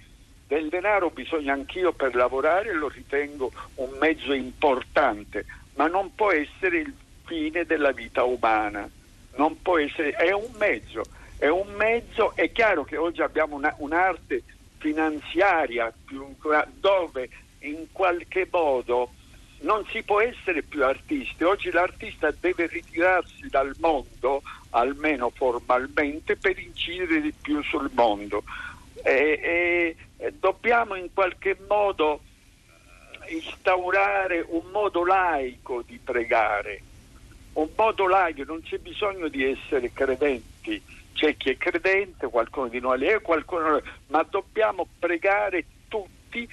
del 0.53 0.69
denaro 0.69 1.09
bisogna 1.09 1.53
anch'io 1.53 1.93
per 1.93 2.13
lavorare 2.13 2.69
e 2.69 2.73
lo 2.73 2.87
ritengo 2.87 3.51
un 3.75 3.89
mezzo 3.99 4.33
importante, 4.33 5.45
ma 5.75 5.87
non 5.87 6.13
può 6.15 6.31
essere 6.31 6.79
il 6.79 6.93
fine 7.25 7.65
della 7.65 7.91
vita 7.91 8.23
umana, 8.23 8.89
non 9.35 9.61
può 9.61 9.77
essere, 9.77 10.11
è 10.11 10.31
un 10.31 10.51
mezzo, 10.57 11.03
è 11.37 11.47
un 11.47 11.73
mezzo, 11.75 12.35
è 12.35 12.51
chiaro 12.51 12.83
che 12.83 12.97
oggi 12.97 13.21
abbiamo 13.21 13.55
una, 13.55 13.73
un'arte 13.79 14.43
finanziaria 14.77 15.91
dove 16.79 17.29
in 17.59 17.87
qualche 17.91 18.47
modo 18.51 19.11
non 19.61 19.85
si 19.91 20.03
può 20.03 20.19
essere 20.19 20.61
più 20.61 20.83
artisti, 20.83 21.43
oggi 21.43 21.71
l'artista 21.71 22.31
deve 22.37 22.67
ritirarsi 22.67 23.47
dal 23.49 23.73
mondo, 23.79 24.41
almeno 24.71 25.29
formalmente, 25.29 26.35
per 26.35 26.59
incidere 26.59 27.21
di 27.21 27.33
più 27.41 27.61
sul 27.63 27.89
mondo. 27.93 28.43
E, 29.01 29.95
e 30.17 30.33
dobbiamo 30.37 30.95
in 30.95 31.13
qualche 31.13 31.57
modo 31.67 32.21
instaurare 33.27 34.45
un 34.47 34.63
modo 34.71 35.05
laico 35.05 35.81
di 35.81 35.99
pregare, 36.03 36.81
un 37.53 37.69
modo 37.75 38.07
laico, 38.07 38.43
non 38.43 38.61
c'è 38.61 38.77
bisogno 38.77 39.27
di 39.27 39.43
essere 39.43 39.91
credenti, 39.93 40.81
c'è 41.13 41.37
chi 41.37 41.51
è 41.51 41.57
credente, 41.57 42.27
qualcuno 42.27 42.67
di 42.67 42.79
noi 42.79 43.05
è, 43.05 43.21
qualcuno, 43.21 43.81
ma 44.07 44.23
dobbiamo 44.23 44.87
pregare 44.99 45.65
tutti 45.87 46.47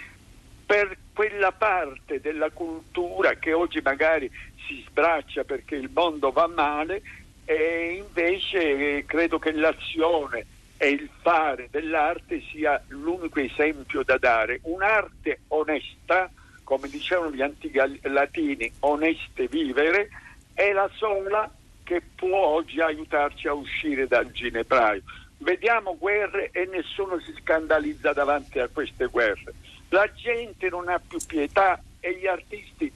per 0.66 0.96
quella 1.12 1.52
parte 1.52 2.20
della 2.20 2.50
cultura 2.50 3.34
che 3.34 3.52
oggi 3.52 3.80
magari 3.82 4.30
si 4.66 4.84
sbraccia 4.86 5.44
perché 5.44 5.74
il 5.74 5.90
mondo 5.92 6.30
va 6.30 6.46
male 6.46 7.02
e 7.44 7.94
invece 7.98 8.98
eh, 8.98 9.04
credo 9.04 9.38
che 9.38 9.50
l'azione 9.52 10.46
e 10.76 10.88
il 10.88 11.10
fare 11.20 11.68
dell'arte 11.70 12.40
sia 12.50 12.82
l'unico 12.88 13.40
esempio 13.40 14.02
da 14.02 14.16
dare. 14.16 14.60
Un'arte 14.62 15.40
onesta, 15.48 16.30
come 16.70 16.88
dicevano 16.88 17.32
gli 17.32 17.42
antichi 17.42 17.80
latini, 18.02 18.72
oneste 18.80 19.48
vivere, 19.48 20.08
è 20.54 20.70
la 20.70 20.88
sola 20.94 21.50
che 21.82 22.00
può 22.14 22.46
oggi 22.46 22.80
aiutarci 22.80 23.48
a 23.48 23.54
uscire 23.54 24.06
dal 24.06 24.30
ginepraio. 24.30 25.02
Vediamo 25.38 25.96
guerre 25.98 26.50
e 26.52 26.66
nessuno 26.66 27.18
si 27.18 27.34
scandalizza 27.40 28.12
davanti 28.12 28.60
a 28.60 28.68
queste 28.68 29.06
guerre. 29.06 29.52
La 29.88 30.08
gente 30.12 30.68
non 30.68 30.88
ha 30.88 31.00
più 31.04 31.18
pietà 31.26 31.82
e 31.98 32.16
gli 32.16 32.28
artisti 32.28 32.92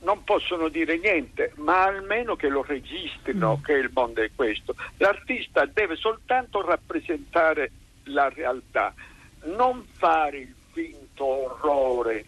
non 0.00 0.22
possono 0.22 0.68
dire 0.68 0.98
niente, 0.98 1.52
ma 1.54 1.84
almeno 1.84 2.36
che 2.36 2.48
lo 2.48 2.62
registrino 2.62 3.56
mm. 3.56 3.64
che 3.64 3.72
il 3.72 3.90
mondo 3.94 4.20
è 4.20 4.30
questo. 4.34 4.74
L'artista 4.98 5.64
deve 5.64 5.96
soltanto 5.96 6.60
rappresentare 6.60 7.70
la 8.04 8.28
realtà, 8.28 8.92
non 9.44 9.86
fare 9.94 10.36
il 10.36 10.54
finto 10.72 11.24
orrore 11.24 12.26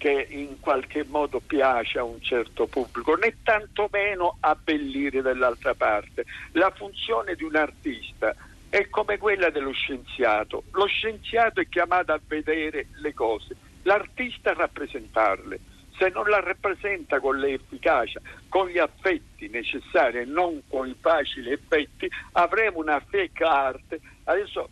che 0.00 0.28
in 0.30 0.60
qualche 0.60 1.04
modo 1.04 1.40
piace 1.40 1.98
a 1.98 2.04
un 2.04 2.22
certo 2.22 2.66
pubblico, 2.66 3.16
né 3.16 3.36
tantomeno 3.42 4.38
abbellire 4.40 5.20
dall'altra 5.20 5.74
parte. 5.74 6.24
La 6.52 6.72
funzione 6.74 7.34
di 7.34 7.44
un 7.44 7.54
artista 7.54 8.34
è 8.70 8.88
come 8.88 9.18
quella 9.18 9.50
dello 9.50 9.72
scienziato. 9.72 10.62
Lo 10.72 10.86
scienziato 10.86 11.60
è 11.60 11.68
chiamato 11.68 12.12
a 12.12 12.20
vedere 12.26 12.86
le 13.02 13.12
cose, 13.12 13.54
l'artista 13.82 14.52
a 14.52 14.54
rappresentarle 14.54 15.60
se 15.98 16.08
non 16.08 16.26
la 16.30 16.40
rappresenta 16.40 17.20
con 17.20 17.38
l'efficacia, 17.38 18.22
con 18.48 18.68
gli 18.68 18.78
affetti 18.78 19.48
necessari 19.48 20.20
e 20.20 20.24
non 20.24 20.62
con 20.66 20.88
i 20.88 20.96
facili 20.98 21.52
effetti, 21.52 22.08
avremo 22.32 22.78
una 22.78 22.98
fake 23.00 23.44
art. 23.44 23.98
Adesso, 24.24 24.70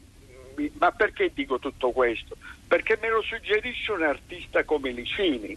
ma 0.78 0.90
perché 0.92 1.30
dico 1.34 1.58
tutto 1.58 1.90
questo? 1.90 2.38
Perché 2.68 2.98
me 3.00 3.08
lo 3.08 3.22
suggerisce 3.22 3.92
un 3.92 4.02
artista 4.02 4.62
come 4.64 4.90
Licini. 4.90 5.56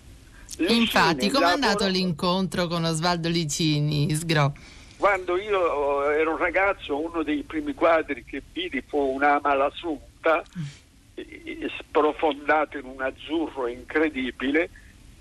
Licini 0.57 0.80
Infatti, 0.80 1.30
come 1.30 1.47
è 1.47 1.51
andato 1.51 1.88
l'incontro 1.88 2.68
con 2.68 2.86
Osvaldo 2.86 3.28
Licini, 3.28 4.14
Sgro? 4.16 4.53
Quando 4.95 5.38
io 5.38 6.09
ero 6.09 6.32
un 6.32 6.38
ragazzo, 6.38 6.97
uno 6.97 7.24
dei 7.24 7.43
primi 7.43 7.74
quadri 7.74 8.24
che 8.24 8.41
vidi 8.53 8.82
fu 8.86 8.97
un'ama 8.97 9.53
l'assunta, 9.53 10.41
mm. 10.57 11.66
sprofondato 11.80 12.78
in 12.78 12.86
un 12.86 13.01
azzurro 13.01 13.68
incredibile, 13.68 14.70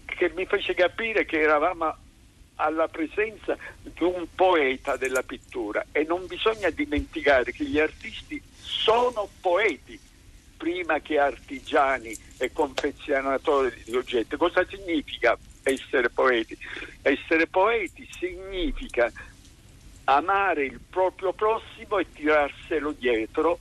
che 0.05 0.30
mi 0.34 0.47
fece 0.47 0.74
capire 0.74 1.24
che 1.24 1.41
eravamo 1.41 1.95
alla 2.57 2.88
presenza 2.88 3.57
di 3.82 4.05
un 4.05 4.26
poeta 4.34 4.97
della 4.97 5.22
pittura 5.22 5.84
e 5.93 6.05
non 6.05 6.26
bisogna 6.26 6.68
dimenticare 6.70 7.53
che 7.53 7.64
gli 7.64 7.78
artisti 7.78 8.41
sono 8.59 9.28
poeti 9.41 9.99
prima 10.61 11.01
che 11.01 11.19
artigiani 11.19 12.15
e 12.37 12.53
confezionatori 12.53 13.83
di 13.83 13.97
oggetti. 13.97 14.37
Cosa 14.37 14.63
significa 14.69 15.39
essere 15.63 16.11
poeti? 16.11 16.55
Essere 17.01 17.47
poeti 17.47 18.07
significa 18.19 19.11
amare 20.05 20.67
il 20.67 20.79
proprio 20.91 21.33
prossimo 21.33 21.99
e 21.99 22.07
tirarselo 22.13 22.93
dietro 22.93 23.59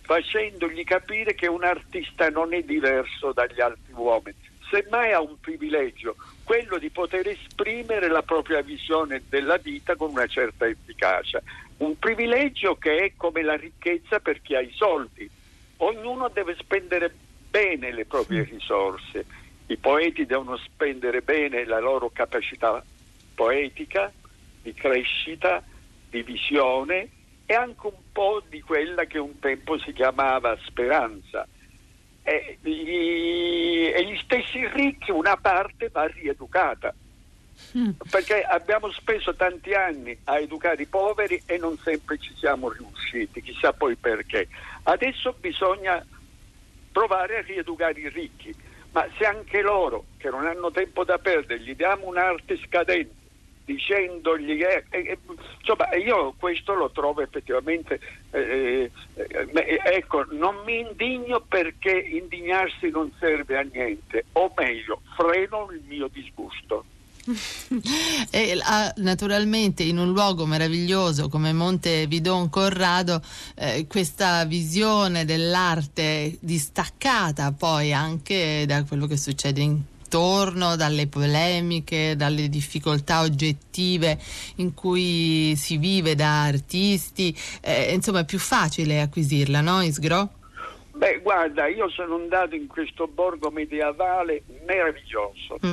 facendogli 0.00 0.84
capire 0.84 1.34
che 1.34 1.48
un 1.48 1.64
artista 1.64 2.30
non 2.30 2.54
è 2.54 2.62
diverso 2.62 3.32
dagli 3.32 3.60
altri 3.60 3.92
uomini 3.92 4.48
semmai 4.70 5.12
ha 5.12 5.20
un 5.20 5.38
privilegio, 5.40 6.16
quello 6.44 6.78
di 6.78 6.90
poter 6.90 7.26
esprimere 7.28 8.08
la 8.08 8.22
propria 8.22 8.60
visione 8.60 9.22
della 9.28 9.56
vita 9.56 9.96
con 9.96 10.10
una 10.10 10.26
certa 10.26 10.66
efficacia. 10.66 11.42
Un 11.78 11.98
privilegio 11.98 12.76
che 12.76 12.96
è 13.04 13.12
come 13.16 13.42
la 13.42 13.54
ricchezza 13.54 14.20
per 14.20 14.40
chi 14.40 14.54
ha 14.54 14.60
i 14.60 14.72
soldi. 14.74 15.28
Ognuno 15.78 16.28
deve 16.28 16.56
spendere 16.58 17.14
bene 17.50 17.92
le 17.92 18.04
proprie 18.04 18.44
risorse. 18.44 19.24
I 19.66 19.76
poeti 19.76 20.26
devono 20.26 20.56
spendere 20.56 21.22
bene 21.22 21.64
la 21.64 21.78
loro 21.78 22.10
capacità 22.12 22.82
poetica, 23.34 24.12
di 24.62 24.72
crescita, 24.74 25.62
di 26.10 26.22
visione 26.22 27.08
e 27.46 27.54
anche 27.54 27.86
un 27.86 28.12
po' 28.12 28.42
di 28.48 28.60
quella 28.60 29.04
che 29.04 29.18
un 29.18 29.38
tempo 29.38 29.78
si 29.78 29.92
chiamava 29.92 30.56
speranza 30.64 31.46
e 32.22 32.58
gli, 32.60 33.90
e 33.94 34.04
gli 34.04 34.18
stessi 34.22 34.66
ricchi 34.68 35.10
una 35.10 35.36
parte 35.36 35.88
va 35.88 36.06
rieducata 36.06 36.94
mm. 37.76 37.90
perché 38.10 38.42
abbiamo 38.42 38.90
speso 38.92 39.34
tanti 39.34 39.72
anni 39.72 40.16
a 40.24 40.38
educare 40.38 40.82
i 40.82 40.86
poveri 40.86 41.40
e 41.46 41.56
non 41.56 41.78
sempre 41.78 42.18
ci 42.18 42.34
siamo 42.36 42.68
riusciti, 42.68 43.40
chissà 43.42 43.72
poi 43.72 43.96
perché. 43.96 44.48
Adesso 44.88 45.34
bisogna 45.38 46.02
provare 46.90 47.36
a 47.36 47.42
rieducare 47.42 48.00
i 48.00 48.08
ricchi, 48.08 48.54
ma 48.92 49.06
se 49.18 49.26
anche 49.26 49.60
loro, 49.60 50.06
che 50.16 50.30
non 50.30 50.46
hanno 50.46 50.70
tempo 50.70 51.04
da 51.04 51.18
perdere, 51.18 51.60
gli 51.60 51.76
diamo 51.76 52.06
un'arte 52.06 52.56
scadente, 52.64 53.16
dicendogli 53.66 54.56
che 54.56 54.84
eh, 54.88 55.18
insomma 55.58 55.94
io 55.94 56.32
questo 56.38 56.72
lo 56.72 56.90
trovo 56.90 57.20
effettivamente 57.20 58.00
eh, 58.30 58.90
eh, 59.14 59.80
ecco 59.84 60.24
non 60.30 60.62
mi 60.64 60.78
indigno 60.80 61.44
perché 61.46 61.90
indignarsi 61.90 62.88
non 62.88 63.12
serve 63.18 63.58
a 63.58 63.68
niente 63.70 64.24
o 64.32 64.50
meglio 64.56 65.02
freno 65.14 65.70
il 65.70 65.82
mio 65.86 66.08
disgusto 66.08 66.82
e, 68.30 68.58
ah, 68.62 68.92
naturalmente 68.96 69.82
in 69.82 69.98
un 69.98 70.12
luogo 70.12 70.46
meraviglioso 70.46 71.28
come 71.28 71.52
Monte 71.52 72.06
Vidon 72.06 72.48
Corrado 72.48 73.22
eh, 73.54 73.86
questa 73.86 74.44
visione 74.44 75.24
dell'arte 75.24 76.36
distaccata 76.40 77.52
poi 77.52 77.92
anche 77.92 78.64
da 78.66 78.84
quello 78.84 79.06
che 79.06 79.16
succede 79.16 79.60
in 79.60 79.80
intorno, 80.08 80.74
dalle 80.74 81.06
polemiche, 81.06 82.16
dalle 82.16 82.48
difficoltà 82.48 83.20
oggettive 83.20 84.18
in 84.56 84.72
cui 84.72 85.54
si 85.54 85.76
vive 85.76 86.14
da 86.14 86.44
artisti, 86.44 87.36
eh, 87.60 87.92
insomma 87.92 88.20
è 88.20 88.24
più 88.24 88.38
facile 88.38 89.02
acquisirla, 89.02 89.60
no 89.60 89.82
Isgro? 89.82 90.30
Beh, 90.92 91.20
guarda, 91.20 91.66
io 91.66 91.90
sono 91.90 92.14
andato 92.16 92.54
in 92.54 92.66
questo 92.66 93.06
borgo 93.06 93.50
medievale 93.50 94.42
meraviglioso, 94.66 95.58
mm. 95.64 95.72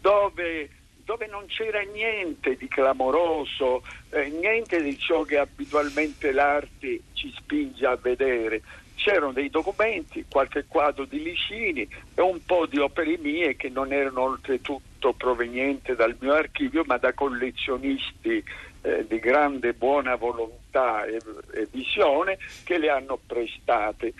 dove, 0.00 0.68
dove, 1.06 1.28
non 1.28 1.46
c'era 1.46 1.80
niente 1.82 2.56
di 2.56 2.66
clamoroso, 2.66 3.82
eh, 4.10 4.28
niente 4.28 4.82
di 4.82 4.98
ciò 4.98 5.22
che 5.22 5.38
abitualmente 5.38 6.32
l'arte 6.32 7.00
ci 7.12 7.32
spinge 7.34 7.86
a 7.86 7.96
vedere. 7.96 8.60
C'erano 8.96 9.30
dei 9.30 9.48
documenti, 9.48 10.24
qualche 10.28 10.64
quadro 10.66 11.04
di 11.04 11.22
Licini 11.22 11.88
e 12.14 12.20
un 12.20 12.44
po' 12.44 12.66
di 12.66 12.78
opere 12.78 13.16
mie 13.18 13.54
che 13.54 13.68
non 13.68 13.92
erano 13.92 14.22
oltretutto 14.22 15.12
provenienti 15.12 15.94
dal 15.94 16.16
mio 16.18 16.32
archivio 16.32 16.82
ma 16.84 16.96
da 16.96 17.12
collezionisti 17.12 18.42
eh, 18.82 19.06
di 19.06 19.18
grande 19.20 19.74
buona 19.74 20.16
volontà 20.16 21.04
e, 21.04 21.20
e 21.52 21.68
visione 21.70 22.38
che 22.64 22.78
le 22.78 22.90
hanno 22.90 23.18
prestate 23.24 24.12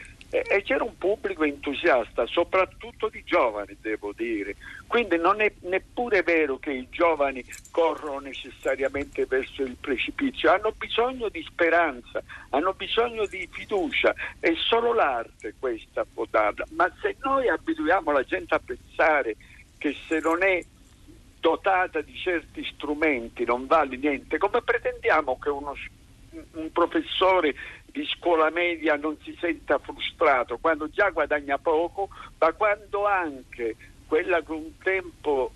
e, 0.42 0.62
c'era 0.62 0.84
un 0.84 0.96
pubblico 0.98 1.44
entusiasta, 1.44 2.26
soprattutto 2.26 3.08
di 3.08 3.22
giovani, 3.24 3.76
devo 3.80 4.12
dire. 4.12 4.56
Quindi 4.86 5.16
non 5.16 5.40
è 5.40 5.52
neppure 5.60 6.22
vero 6.22 6.58
che 6.58 6.72
i 6.72 6.88
giovani 6.90 7.44
corrono 7.70 8.18
necessariamente 8.18 9.26
verso 9.26 9.62
il 9.62 9.76
precipizio, 9.80 10.52
hanno 10.52 10.72
bisogno 10.76 11.28
di 11.28 11.42
speranza, 11.42 12.22
hanno 12.50 12.72
bisogno 12.74 13.26
di 13.26 13.48
fiducia, 13.50 14.14
è 14.38 14.52
solo 14.56 14.92
l'arte 14.92 15.54
questa 15.58 16.04
può 16.04 16.26
darla. 16.28 16.66
Ma 16.70 16.90
se 17.00 17.16
noi 17.22 17.48
abituiamo 17.48 18.10
la 18.12 18.22
gente 18.22 18.54
a 18.54 18.60
pensare 18.64 19.36
che 19.78 19.94
se 20.06 20.20
non 20.20 20.42
è 20.42 20.62
dotata 21.40 22.00
di 22.00 22.16
certi 22.16 22.64
strumenti 22.64 23.44
non 23.44 23.66
vale 23.66 23.96
niente, 23.96 24.38
come 24.38 24.62
pretendiamo 24.62 25.38
che 25.38 25.48
uno, 25.48 25.74
un 26.52 26.72
professore 26.72 27.54
di 27.96 28.06
scuola 28.06 28.50
media 28.50 28.96
non 28.96 29.16
si 29.22 29.34
senta 29.40 29.78
frustrato, 29.78 30.58
quando 30.58 30.90
già 30.90 31.08
guadagna 31.08 31.56
poco, 31.56 32.10
ma 32.38 32.52
quando 32.52 33.06
anche 33.06 33.74
quella 34.06 34.42
che 34.42 34.52
un 34.52 34.76
tempo 34.82 35.50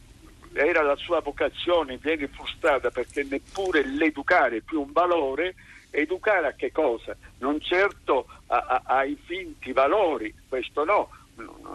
era 0.54 0.80
la 0.80 0.96
sua 0.96 1.20
vocazione 1.20 1.98
viene 1.98 2.28
frustrata 2.28 2.90
perché 2.90 3.24
neppure 3.24 3.84
l'educare 3.84 4.56
è 4.56 4.60
più 4.60 4.80
un 4.80 4.90
valore, 4.90 5.54
educare 5.90 6.46
a 6.46 6.52
che 6.52 6.72
cosa? 6.72 7.14
Non 7.40 7.60
certo 7.60 8.26
a, 8.46 8.56
a, 8.56 8.82
ai 8.86 9.18
finti 9.22 9.72
valori, 9.72 10.34
questo 10.48 10.84
no, 10.84 11.10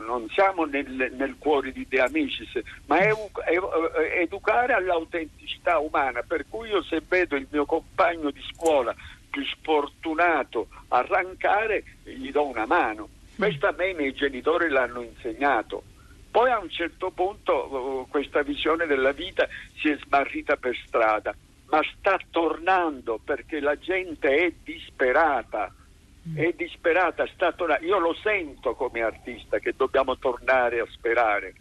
non 0.03 0.28
siamo 0.30 0.66
nel, 0.66 1.13
nel, 1.16 1.36
cuore 1.38 1.74
di 1.74 1.86
De 1.88 2.01
Amicis, 2.01 2.59
ma 2.88 2.97
è, 2.97 3.11
è, 3.11 4.20
educare 4.20 4.74
all'autenticità 4.74 5.78
umana, 5.78 6.24
per 6.24 6.45
cui 6.49 6.70
io 6.70 6.82
se 6.82 7.03
vedo 7.07 7.36
il 7.36 7.47
mio 7.51 7.66
compagno 7.66 8.32
di 8.32 8.41
scuola 8.51 8.95
più 9.36 9.44
sfortunato 9.44 10.70
arrancare, 10.88 11.84
gli 12.04 12.32
do 12.32 12.46
una 12.46 12.66
mano. 12.66 13.10
Questo 13.36 13.68
a 13.68 13.74
me 13.78 13.90
i 13.90 13.94
miei 13.94 14.14
genitori 14.14 14.70
l'hanno 14.70 15.02
insegnato. 15.02 15.84
Poi 16.32 16.50
a 16.50 16.60
un 16.60 16.70
certo 16.70 17.12
punto 17.12 18.06
uh, 18.06 18.08
questa 18.10 18.44
visione 18.44 18.86
della 18.86 19.12
vita 19.12 19.46
si 19.78 19.90
è 19.90 19.98
smarrita 19.98 20.56
per 20.56 20.74
strada, 20.86 21.36
ma 21.66 21.82
sta 21.98 22.18
tornando 22.30 23.20
perché 23.22 23.60
la 23.60 23.78
gente 23.78 24.30
è 24.30 24.54
disperata 24.64 25.74
è 26.34 26.54
disperata, 26.58 27.28
sta 27.28 27.52
tornando. 27.52 27.86
Io 27.86 28.00
lo 28.00 28.16
sento 28.16 28.74
come 28.74 29.04
artista 29.04 29.60
che 29.60 29.74
dobbiamo 29.78 30.18
tornare 30.18 30.80
a 30.80 30.88
sperare. 30.90 31.54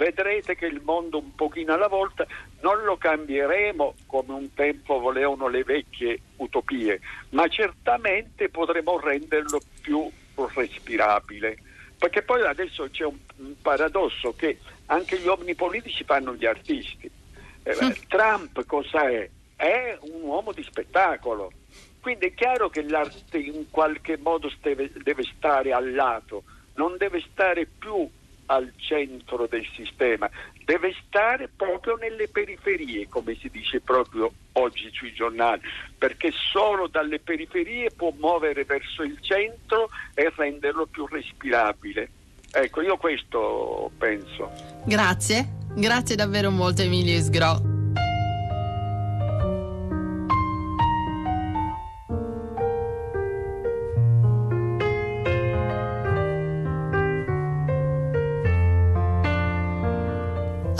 Vedrete 0.00 0.56
che 0.56 0.64
il 0.64 0.80
mondo 0.82 1.18
un 1.18 1.34
pochino 1.34 1.74
alla 1.74 1.86
volta 1.86 2.26
non 2.62 2.84
lo 2.84 2.96
cambieremo 2.96 3.96
come 4.06 4.32
un 4.32 4.54
tempo 4.54 4.98
volevano 4.98 5.46
le 5.48 5.62
vecchie 5.62 6.18
utopie, 6.36 6.98
ma 7.32 7.46
certamente 7.48 8.48
potremo 8.48 8.98
renderlo 8.98 9.60
più 9.82 10.10
respirabile. 10.54 11.58
Perché 11.98 12.22
poi 12.22 12.40
adesso 12.46 12.88
c'è 12.90 13.04
un, 13.04 13.18
paradosso 13.60 14.34
che 14.34 14.56
anche 14.86 15.18
gli 15.18 15.26
uomini 15.26 15.54
politici 15.54 16.02
fanno 16.04 16.34
gli 16.34 16.46
artisti. 16.46 17.10
Eh, 17.62 17.96
Trump 18.08 18.64
cosa 18.64 19.06
è? 19.06 19.28
È 19.54 19.98
un 20.00 20.22
uomo 20.22 20.52
di 20.52 20.62
spettacolo 20.62 21.52
quindi 22.00 22.28
è 22.28 22.32
chiaro 22.32 22.70
che 22.70 22.80
l'arte 22.88 23.36
in 23.36 23.68
qualche 23.68 24.16
modo 24.16 24.50
deve, 24.62 24.90
deve 25.02 25.22
stare 25.36 25.74
al 25.74 25.92
lato, 25.92 26.44
non 26.76 26.96
deve 26.96 27.22
stare 27.30 27.66
più 27.66 28.08
al 28.50 28.72
centro 28.76 29.46
del 29.46 29.64
sistema, 29.74 30.28
deve 30.64 30.94
stare 31.06 31.48
proprio 31.54 31.96
nelle 31.96 32.28
periferie, 32.28 33.08
come 33.08 33.36
si 33.40 33.48
dice 33.48 33.80
proprio 33.80 34.30
oggi 34.52 34.90
sui 34.92 35.12
giornali, 35.12 35.62
perché 35.96 36.32
solo 36.52 36.88
dalle 36.88 37.20
periferie 37.20 37.90
può 37.90 38.12
muovere 38.18 38.64
verso 38.64 39.02
il 39.02 39.18
centro 39.20 39.88
e 40.14 40.32
renderlo 40.34 40.86
più 40.86 41.06
respirabile. 41.06 42.10
Ecco, 42.52 42.82
io 42.82 42.96
questo 42.96 43.90
penso. 43.96 44.50
Grazie, 44.84 45.48
grazie 45.76 46.16
davvero 46.16 46.50
molto 46.50 46.82
Emilio 46.82 47.14
Isgro. 47.14 47.79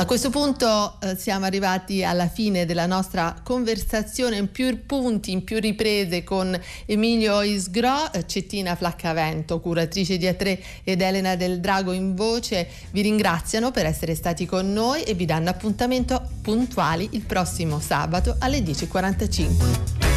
A 0.01 0.07
questo 0.07 0.30
punto 0.30 0.96
eh, 1.03 1.14
siamo 1.14 1.44
arrivati 1.44 2.03
alla 2.03 2.26
fine 2.26 2.64
della 2.64 2.86
nostra 2.86 3.36
conversazione 3.42 4.38
in 4.38 4.51
più 4.51 4.86
punti, 4.86 5.30
in 5.30 5.44
più 5.44 5.61
riprese 5.61 6.24
con 6.24 6.59
Emilio 6.86 7.42
Isgro, 7.42 8.11
eh, 8.11 8.26
Cettina 8.26 8.74
Flaccavento, 8.76 9.61
curatrice 9.61 10.16
di 10.16 10.24
A3 10.24 10.59
ed 10.84 11.03
Elena 11.03 11.36
del 11.36 11.61
Drago 11.61 11.92
in 11.92 12.14
voce. 12.14 12.66
Vi 12.92 13.03
ringraziano 13.03 13.72
per 13.72 13.84
essere 13.84 14.14
stati 14.14 14.46
con 14.46 14.72
noi 14.72 15.03
e 15.03 15.12
vi 15.12 15.26
danno 15.26 15.51
appuntamento 15.51 16.26
puntuali 16.40 17.11
il 17.12 17.20
prossimo 17.20 17.78
sabato 17.78 18.36
alle 18.38 18.61
10.45. 18.61 20.09